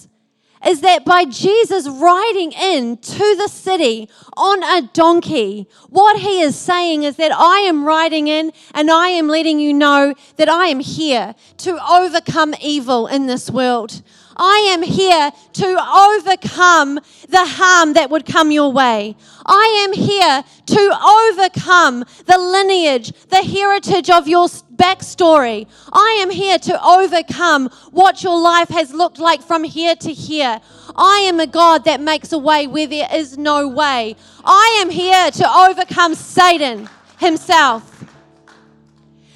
is 0.65 0.81
that 0.81 1.05
by 1.05 1.25
Jesus 1.25 1.87
riding 1.87 2.51
in 2.51 2.97
to 2.97 3.35
the 3.37 3.47
city 3.47 4.09
on 4.35 4.61
a 4.63 4.87
donkey, 4.93 5.67
what 5.87 6.17
he 6.17 6.41
is 6.41 6.57
saying 6.57 7.03
is 7.03 7.15
that 7.15 7.31
I 7.31 7.59
am 7.59 7.85
riding 7.85 8.27
in 8.27 8.51
and 8.73 8.91
I 8.91 9.09
am 9.09 9.27
letting 9.27 9.59
you 9.59 9.73
know 9.73 10.13
that 10.35 10.49
I 10.49 10.67
am 10.67 10.79
here 10.81 11.33
to 11.57 11.79
overcome 11.89 12.53
evil 12.61 13.07
in 13.07 13.27
this 13.27 13.49
world. 13.49 14.01
I 14.35 14.69
am 14.71 14.81
here 14.81 15.31
to 15.53 15.65
overcome 15.65 16.95
the 17.27 17.45
harm 17.45 17.93
that 17.93 18.09
would 18.09 18.25
come 18.25 18.51
your 18.51 18.71
way. 18.71 19.17
I 19.45 19.85
am 19.85 19.93
here 19.93 20.43
to 20.65 21.29
overcome 21.29 22.05
the 22.25 22.37
lineage, 22.37 23.11
the 23.27 23.43
heritage 23.43 24.09
of 24.09 24.27
your 24.29 24.47
backstory. 24.79 25.67
I 25.91 26.19
am 26.21 26.29
here 26.31 26.57
to 26.57 26.83
overcome 26.83 27.69
what 27.91 28.23
your 28.23 28.39
life 28.39 28.69
has 28.69 28.93
looked 28.93 29.19
like 29.19 29.41
from 29.41 29.63
here 29.63 29.95
to 29.97 30.13
here. 30.13 30.61
I 30.95 31.19
am 31.27 31.39
a 31.39 31.47
God 31.47 31.85
that 31.85 31.99
makes 32.01 32.31
a 32.31 32.37
way 32.37 32.65
where 32.65 32.87
there 32.87 33.07
is 33.13 33.37
no 33.37 33.67
way. 33.67 34.15
I 34.43 34.79
am 34.81 34.89
here 34.89 35.29
to 35.29 35.47
overcome 35.47 36.15
Satan 36.15 36.89
himself. 37.19 38.05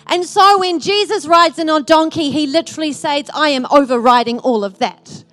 And 0.08 0.26
so 0.26 0.60
when 0.60 0.80
Jesus 0.80 1.26
rides 1.26 1.60
in 1.60 1.70
on 1.70 1.84
donkey, 1.84 2.32
he 2.32 2.48
literally 2.48 2.92
says, 2.92 3.30
I 3.34 3.50
am 3.50 3.66
overriding 3.70 4.40
all 4.40 4.64
of 4.64 4.80
that. 4.80 5.24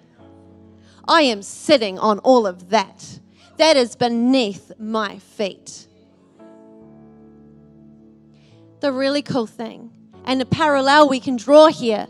I 1.09 1.23
am 1.23 1.43
sitting 1.43 1.99
on 1.99 2.19
all 2.21 2.47
of 2.47 2.71
that. 2.71 3.21
That 3.57 3.77
is 3.77 3.97
beneath 3.97 4.73
my 4.79 5.19
feet. 5.19 5.87
The 8.81 8.93
really 8.93 9.23
cool 9.23 9.47
thing, 9.47 9.91
and 10.31 10.41
the 10.41 10.47
parallel 10.47 11.09
we 11.09 11.19
can 11.19 11.35
draw 11.35 11.67
here, 11.67 12.07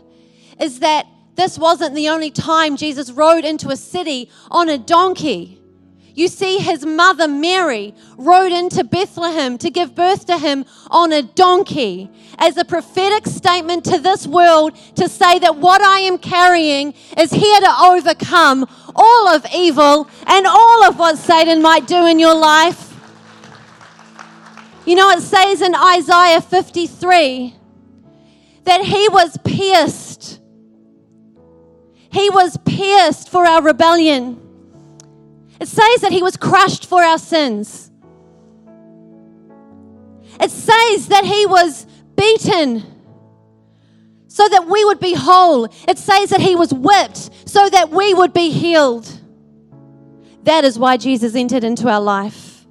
is 0.59 0.77
that 0.81 1.07
this 1.33 1.57
wasn't 1.57 1.95
the 1.95 2.07
only 2.07 2.29
time 2.29 2.77
Jesus 2.77 3.09
rode 3.09 3.43
into 3.43 3.69
a 3.69 3.75
city 3.75 4.29
on 4.51 4.69
a 4.69 4.77
donkey. 4.77 5.59
You 6.13 6.27
see, 6.27 6.59
his 6.59 6.85
mother 6.85 7.27
Mary 7.27 7.95
rode 8.17 8.51
into 8.51 8.83
Bethlehem 8.83 9.57
to 9.57 9.71
give 9.71 9.95
birth 9.95 10.27
to 10.27 10.37
him 10.37 10.65
on 10.91 11.11
a 11.11 11.23
donkey 11.23 12.11
as 12.37 12.57
a 12.57 12.63
prophetic 12.63 13.25
statement 13.25 13.85
to 13.85 13.97
this 13.97 14.27
world 14.27 14.75
to 14.97 15.09
say 15.09 15.39
that 15.39 15.55
what 15.55 15.81
I 15.81 16.01
am 16.01 16.19
carrying 16.19 16.93
is 17.17 17.31
here 17.31 17.59
to 17.59 17.75
overcome 17.81 18.67
all 18.95 19.29
of 19.29 19.47
evil 19.51 20.07
and 20.27 20.45
all 20.45 20.83
of 20.83 20.99
what 20.99 21.17
Satan 21.17 21.59
might 21.63 21.87
do 21.87 22.05
in 22.05 22.19
your 22.19 22.35
life. 22.35 22.93
You 24.85 24.93
know, 24.93 25.09
it 25.09 25.21
says 25.21 25.63
in 25.63 25.73
Isaiah 25.73 26.41
53 26.41 27.55
that 28.63 28.83
he 28.83 29.09
was 29.09 29.37
pierced. 29.43 30.39
He 32.11 32.29
was 32.29 32.57
pierced 32.65 33.29
for 33.29 33.45
our 33.45 33.61
rebellion. 33.61 34.39
It 35.59 35.67
says 35.67 36.01
that 36.01 36.11
he 36.11 36.23
was 36.23 36.37
crushed 36.37 36.85
for 36.85 37.01
our 37.01 37.17
sins. 37.17 37.91
It 40.39 40.51
says 40.51 41.07
that 41.07 41.23
he 41.23 41.45
was 41.45 41.85
beaten 42.15 42.83
so 44.27 44.47
that 44.47 44.67
we 44.67 44.83
would 44.85 44.99
be 44.99 45.13
whole. 45.13 45.65
It 45.87 45.97
says 45.97 46.29
that 46.29 46.39
he 46.41 46.55
was 46.55 46.73
whipped 46.73 47.29
so 47.47 47.69
that 47.69 47.89
we 47.89 48.13
would 48.13 48.33
be 48.33 48.49
healed. 48.49 49.09
That 50.43 50.63
is 50.63 50.79
why 50.79 50.97
Jesus 50.97 51.35
entered 51.35 51.63
into 51.63 51.89
our 51.89 52.01
life. 52.01 52.65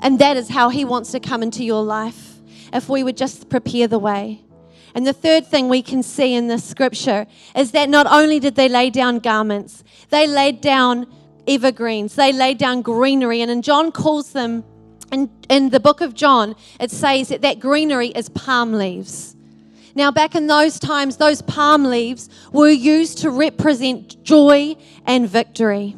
And 0.00 0.18
that 0.18 0.36
is 0.36 0.48
how 0.48 0.70
he 0.70 0.84
wants 0.84 1.12
to 1.12 1.20
come 1.20 1.42
into 1.42 1.64
your 1.64 1.82
life 1.82 2.40
if 2.72 2.88
we 2.88 3.02
would 3.02 3.16
just 3.16 3.48
prepare 3.48 3.86
the 3.86 3.98
way. 3.98 4.42
And 4.94 5.06
the 5.06 5.12
third 5.12 5.46
thing 5.46 5.68
we 5.68 5.82
can 5.82 6.02
see 6.02 6.34
in 6.34 6.48
this 6.48 6.64
scripture 6.64 7.26
is 7.54 7.72
that 7.72 7.88
not 7.88 8.06
only 8.06 8.40
did 8.40 8.54
they 8.54 8.68
lay 8.68 8.90
down 8.90 9.18
garments, 9.18 9.84
they 10.10 10.26
laid 10.26 10.60
down 10.60 11.06
evergreens. 11.46 12.14
They 12.14 12.32
laid 12.32 12.58
down 12.58 12.82
greenery. 12.82 13.40
And 13.40 13.50
in 13.50 13.62
John 13.62 13.92
calls 13.92 14.32
them, 14.32 14.64
in, 15.12 15.30
in 15.48 15.70
the 15.70 15.80
book 15.80 16.00
of 16.00 16.14
John, 16.14 16.54
it 16.78 16.90
says 16.90 17.28
that 17.28 17.42
that 17.42 17.60
greenery 17.60 18.08
is 18.08 18.28
palm 18.28 18.72
leaves. 18.72 19.36
Now, 19.94 20.10
back 20.10 20.34
in 20.34 20.46
those 20.46 20.78
times, 20.78 21.16
those 21.16 21.42
palm 21.42 21.84
leaves 21.84 22.28
were 22.52 22.70
used 22.70 23.18
to 23.18 23.30
represent 23.30 24.22
joy 24.22 24.76
and 25.04 25.28
victory. 25.28 25.96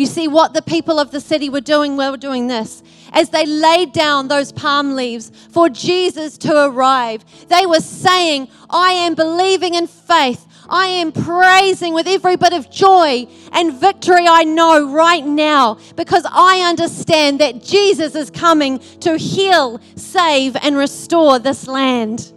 You 0.00 0.06
see, 0.06 0.28
what 0.28 0.54
the 0.54 0.62
people 0.62 0.98
of 0.98 1.10
the 1.10 1.20
city 1.20 1.50
were 1.50 1.60
doing, 1.60 1.94
we 1.94 2.08
were 2.08 2.16
doing 2.16 2.46
this. 2.46 2.82
As 3.12 3.28
they 3.28 3.44
laid 3.44 3.92
down 3.92 4.28
those 4.28 4.50
palm 4.50 4.96
leaves 4.96 5.30
for 5.50 5.68
Jesus 5.68 6.38
to 6.38 6.64
arrive, 6.68 7.22
they 7.48 7.66
were 7.66 7.80
saying, 7.80 8.48
I 8.70 8.92
am 8.92 9.14
believing 9.14 9.74
in 9.74 9.86
faith 9.86 10.46
I 10.70 10.86
am 10.86 11.10
praising 11.10 11.94
with 11.94 12.06
every 12.06 12.36
bit 12.36 12.52
of 12.52 12.70
joy 12.70 13.26
and 13.52 13.74
victory 13.74 14.26
I 14.26 14.44
know 14.44 14.92
right 14.92 15.26
now 15.26 15.78
because 15.96 16.24
I 16.30 16.60
understand 16.60 17.40
that 17.40 17.62
Jesus 17.62 18.14
is 18.14 18.30
coming 18.30 18.78
to 19.00 19.18
heal, 19.18 19.80
save, 19.96 20.56
and 20.62 20.76
restore 20.76 21.40
this 21.40 21.66
land. 21.66 22.32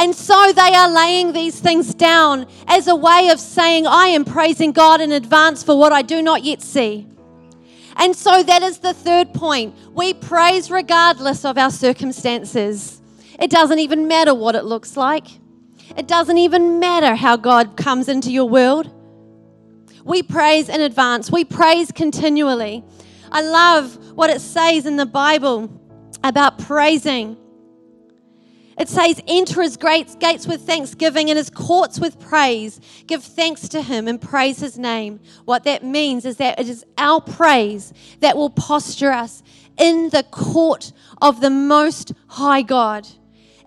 And 0.00 0.16
so 0.16 0.50
they 0.54 0.74
are 0.74 0.90
laying 0.90 1.34
these 1.34 1.60
things 1.60 1.94
down 1.94 2.46
as 2.66 2.88
a 2.88 2.96
way 2.96 3.28
of 3.28 3.38
saying, 3.38 3.86
I 3.86 4.06
am 4.06 4.24
praising 4.24 4.72
God 4.72 5.02
in 5.02 5.12
advance 5.12 5.62
for 5.62 5.78
what 5.78 5.92
I 5.92 6.00
do 6.00 6.22
not 6.22 6.42
yet 6.42 6.62
see. 6.62 7.06
And 7.96 8.16
so 8.16 8.42
that 8.42 8.62
is 8.62 8.78
the 8.78 8.94
third 8.94 9.34
point. 9.34 9.74
We 9.92 10.14
praise 10.14 10.70
regardless 10.70 11.44
of 11.44 11.58
our 11.58 11.70
circumstances. 11.70 13.02
It 13.38 13.50
doesn't 13.50 13.78
even 13.78 14.08
matter 14.08 14.34
what 14.34 14.54
it 14.54 14.64
looks 14.64 14.96
like. 14.96 15.26
It 15.98 16.08
doesn't 16.08 16.38
even 16.38 16.80
matter 16.80 17.14
how 17.14 17.36
God 17.36 17.76
comes 17.76 18.08
into 18.08 18.32
your 18.32 18.48
world. 18.48 18.90
We 20.02 20.22
praise 20.22 20.70
in 20.70 20.80
advance, 20.80 21.30
we 21.30 21.44
praise 21.44 21.92
continually. 21.92 22.82
I 23.30 23.42
love 23.42 24.16
what 24.16 24.30
it 24.30 24.40
says 24.40 24.86
in 24.86 24.96
the 24.96 25.04
Bible 25.04 25.70
about 26.24 26.58
praising. 26.58 27.36
It 28.80 28.88
says, 28.88 29.20
Enter 29.28 29.60
his 29.60 29.76
great 29.76 30.18
gates 30.20 30.46
with 30.46 30.62
thanksgiving 30.62 31.28
and 31.28 31.36
his 31.36 31.50
courts 31.50 32.00
with 32.00 32.18
praise. 32.18 32.80
Give 33.06 33.22
thanks 33.22 33.68
to 33.68 33.82
him 33.82 34.08
and 34.08 34.18
praise 34.18 34.58
his 34.58 34.78
name. 34.78 35.20
What 35.44 35.64
that 35.64 35.84
means 35.84 36.24
is 36.24 36.38
that 36.38 36.58
it 36.58 36.66
is 36.66 36.82
our 36.96 37.20
praise 37.20 37.92
that 38.20 38.38
will 38.38 38.48
posture 38.48 39.12
us 39.12 39.42
in 39.76 40.08
the 40.08 40.22
court 40.22 40.92
of 41.20 41.42
the 41.42 41.50
Most 41.50 42.14
High 42.28 42.62
God, 42.62 43.06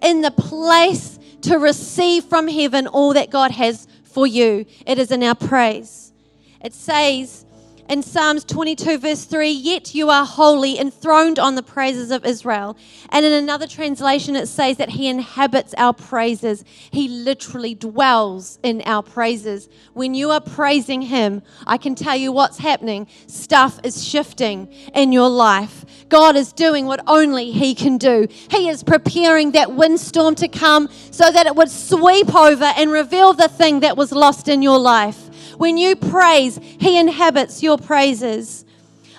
in 0.01 0.21
the 0.21 0.31
place 0.31 1.19
to 1.41 1.59
receive 1.59 2.23
from 2.23 2.47
heaven 2.47 2.87
all 2.87 3.13
that 3.13 3.29
God 3.29 3.51
has 3.51 3.87
for 4.03 4.25
you. 4.25 4.65
It 4.87 4.97
is 4.97 5.11
in 5.11 5.21
our 5.21 5.35
praise. 5.35 6.11
It 6.59 6.73
says 6.73 7.45
in 7.89 8.01
Psalms 8.01 8.45
22, 8.45 8.97
verse 8.97 9.25
3, 9.25 9.49
yet 9.49 9.93
you 9.93 10.09
are 10.09 10.25
holy, 10.25 10.79
enthroned 10.79 11.37
on 11.37 11.55
the 11.55 11.63
praises 11.63 12.11
of 12.11 12.25
Israel. 12.25 12.77
And 13.09 13.25
in 13.25 13.33
another 13.33 13.67
translation, 13.67 14.35
it 14.35 14.47
says 14.47 14.77
that 14.77 14.89
he 14.89 15.07
inhabits 15.07 15.73
our 15.77 15.93
praises. 15.93 16.63
He 16.91 17.07
literally 17.07 17.75
dwells 17.75 18.57
in 18.63 18.81
our 18.85 19.03
praises. 19.03 19.69
When 19.93 20.13
you 20.15 20.31
are 20.31 20.41
praising 20.41 21.01
him, 21.01 21.41
I 21.67 21.77
can 21.77 21.93
tell 21.93 22.15
you 22.15 22.31
what's 22.31 22.57
happening. 22.57 23.07
Stuff 23.27 23.79
is 23.83 24.07
shifting 24.07 24.71
in 24.93 25.11
your 25.11 25.29
life. 25.29 25.85
God 26.09 26.35
is 26.35 26.53
doing 26.53 26.85
what 26.85 27.01
only 27.07 27.51
he 27.51 27.75
can 27.75 27.97
do. 27.97 28.27
He 28.49 28.69
is 28.69 28.83
preparing 28.83 29.51
that 29.51 29.73
windstorm 29.73 30.35
to 30.35 30.47
come 30.47 30.89
so 31.11 31.31
that 31.31 31.47
it 31.47 31.55
would 31.55 31.69
sweep 31.69 32.33
over 32.33 32.65
and 32.77 32.91
reveal 32.91 33.33
the 33.33 33.49
thing 33.49 33.81
that 33.81 33.97
was 33.97 34.11
lost 34.11 34.47
in 34.47 34.61
your 34.61 34.79
life. 34.79 35.22
When 35.57 35.77
you 35.77 35.95
praise, 35.95 36.59
He 36.79 36.97
inhabits 36.97 37.63
your 37.63 37.77
praises. 37.77 38.65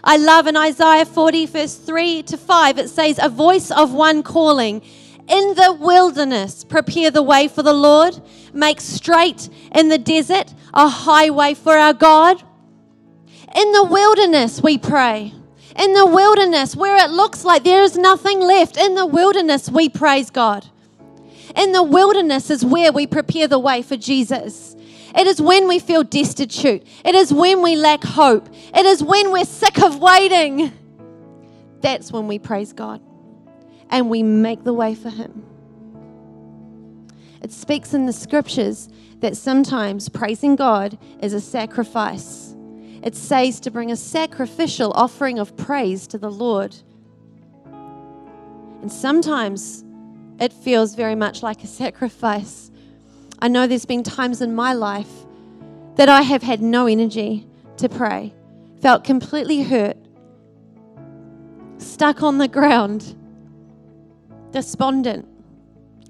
I 0.02 0.18
love 0.18 0.46
in 0.46 0.56
Isaiah 0.56 1.06
40, 1.06 1.46
verse 1.46 1.76
3 1.76 2.22
to 2.24 2.36
5, 2.36 2.78
it 2.78 2.90
says, 2.90 3.18
A 3.22 3.28
voice 3.28 3.70
of 3.70 3.94
one 3.94 4.22
calling, 4.22 4.82
In 5.28 5.54
the 5.54 5.76
wilderness, 5.80 6.62
prepare 6.62 7.10
the 7.10 7.22
way 7.22 7.48
for 7.48 7.62
the 7.62 7.72
Lord, 7.72 8.20
make 8.52 8.80
straight 8.80 9.48
in 9.74 9.88
the 9.88 9.98
desert 9.98 10.52
a 10.74 10.88
highway 10.88 11.54
for 11.54 11.74
our 11.76 11.94
God. 11.94 12.42
In 13.54 13.72
the 13.72 13.84
wilderness, 13.84 14.62
we 14.62 14.76
pray. 14.76 15.32
In 15.76 15.92
the 15.92 16.06
wilderness, 16.06 16.76
where 16.76 16.96
it 16.96 17.10
looks 17.10 17.44
like 17.44 17.64
there 17.64 17.82
is 17.82 17.96
nothing 17.96 18.40
left, 18.40 18.76
in 18.76 18.94
the 18.94 19.06
wilderness, 19.06 19.70
we 19.70 19.88
praise 19.88 20.30
God. 20.30 20.66
In 21.56 21.72
the 21.72 21.82
wilderness 21.82 22.50
is 22.50 22.64
where 22.64 22.92
we 22.92 23.06
prepare 23.06 23.48
the 23.48 23.58
way 23.58 23.80
for 23.82 23.96
Jesus. 23.96 24.76
It 25.16 25.26
is 25.26 25.40
when 25.40 25.68
we 25.68 25.78
feel 25.78 26.02
destitute. 26.02 26.86
It 27.04 27.14
is 27.14 27.32
when 27.32 27.62
we 27.62 27.76
lack 27.76 28.02
hope. 28.02 28.48
It 28.74 28.84
is 28.84 29.02
when 29.02 29.30
we're 29.30 29.44
sick 29.44 29.80
of 29.82 30.00
waiting. 30.00 30.72
That's 31.80 32.10
when 32.10 32.26
we 32.26 32.38
praise 32.38 32.72
God 32.72 33.00
and 33.90 34.10
we 34.10 34.22
make 34.22 34.64
the 34.64 34.72
way 34.72 34.94
for 34.94 35.10
Him. 35.10 35.44
It 37.42 37.52
speaks 37.52 37.92
in 37.94 38.06
the 38.06 38.12
scriptures 38.12 38.88
that 39.20 39.36
sometimes 39.36 40.08
praising 40.08 40.56
God 40.56 40.98
is 41.20 41.32
a 41.32 41.40
sacrifice. 41.40 42.54
It 43.02 43.14
says 43.14 43.60
to 43.60 43.70
bring 43.70 43.92
a 43.92 43.96
sacrificial 43.96 44.92
offering 44.92 45.38
of 45.38 45.56
praise 45.56 46.06
to 46.08 46.18
the 46.18 46.30
Lord. 46.30 46.74
And 48.80 48.90
sometimes 48.90 49.84
it 50.40 50.52
feels 50.52 50.94
very 50.94 51.14
much 51.14 51.42
like 51.42 51.62
a 51.62 51.66
sacrifice. 51.66 52.70
I 53.44 53.48
know 53.48 53.66
there's 53.66 53.84
been 53.84 54.02
times 54.02 54.40
in 54.40 54.54
my 54.54 54.72
life 54.72 55.26
that 55.96 56.08
I 56.08 56.22
have 56.22 56.42
had 56.42 56.62
no 56.62 56.86
energy 56.86 57.46
to 57.76 57.90
pray, 57.90 58.32
felt 58.80 59.04
completely 59.04 59.62
hurt, 59.62 59.98
stuck 61.76 62.22
on 62.22 62.38
the 62.38 62.48
ground, 62.48 63.14
despondent, 64.50 65.28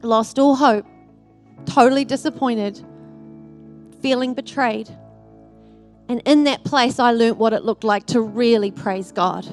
lost 0.00 0.38
all 0.38 0.54
hope, 0.54 0.86
totally 1.66 2.04
disappointed, 2.04 2.80
feeling 4.00 4.34
betrayed. 4.34 4.88
And 6.08 6.22
in 6.26 6.44
that 6.44 6.62
place, 6.62 7.00
I 7.00 7.10
learnt 7.10 7.36
what 7.36 7.52
it 7.52 7.64
looked 7.64 7.82
like 7.82 8.06
to 8.06 8.20
really 8.20 8.70
praise 8.70 9.10
God. 9.10 9.44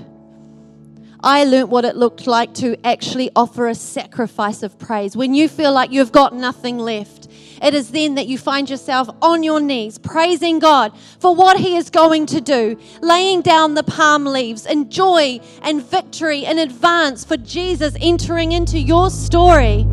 I 1.23 1.43
learnt 1.43 1.69
what 1.69 1.85
it 1.85 1.95
looked 1.95 2.25
like 2.25 2.53
to 2.55 2.75
actually 2.85 3.29
offer 3.35 3.67
a 3.67 3.75
sacrifice 3.75 4.63
of 4.63 4.79
praise. 4.79 5.15
When 5.15 5.35
you 5.35 5.47
feel 5.47 5.71
like 5.71 5.91
you've 5.91 6.11
got 6.11 6.33
nothing 6.33 6.79
left, 6.79 7.27
it 7.61 7.75
is 7.75 7.91
then 7.91 8.15
that 8.15 8.25
you 8.25 8.39
find 8.39 8.67
yourself 8.67 9.07
on 9.21 9.43
your 9.43 9.59
knees, 9.59 9.99
praising 9.99 10.57
God 10.57 10.97
for 11.19 11.35
what 11.35 11.59
He 11.59 11.75
is 11.75 11.91
going 11.91 12.25
to 12.27 12.41
do, 12.41 12.75
laying 13.01 13.41
down 13.41 13.75
the 13.75 13.83
palm 13.83 14.25
leaves 14.25 14.65
in 14.65 14.89
joy 14.89 15.39
and 15.61 15.83
victory 15.83 16.43
in 16.43 16.57
advance 16.57 17.23
for 17.23 17.37
Jesus 17.37 17.95
entering 18.01 18.51
into 18.51 18.79
your 18.79 19.11
story. 19.11 19.85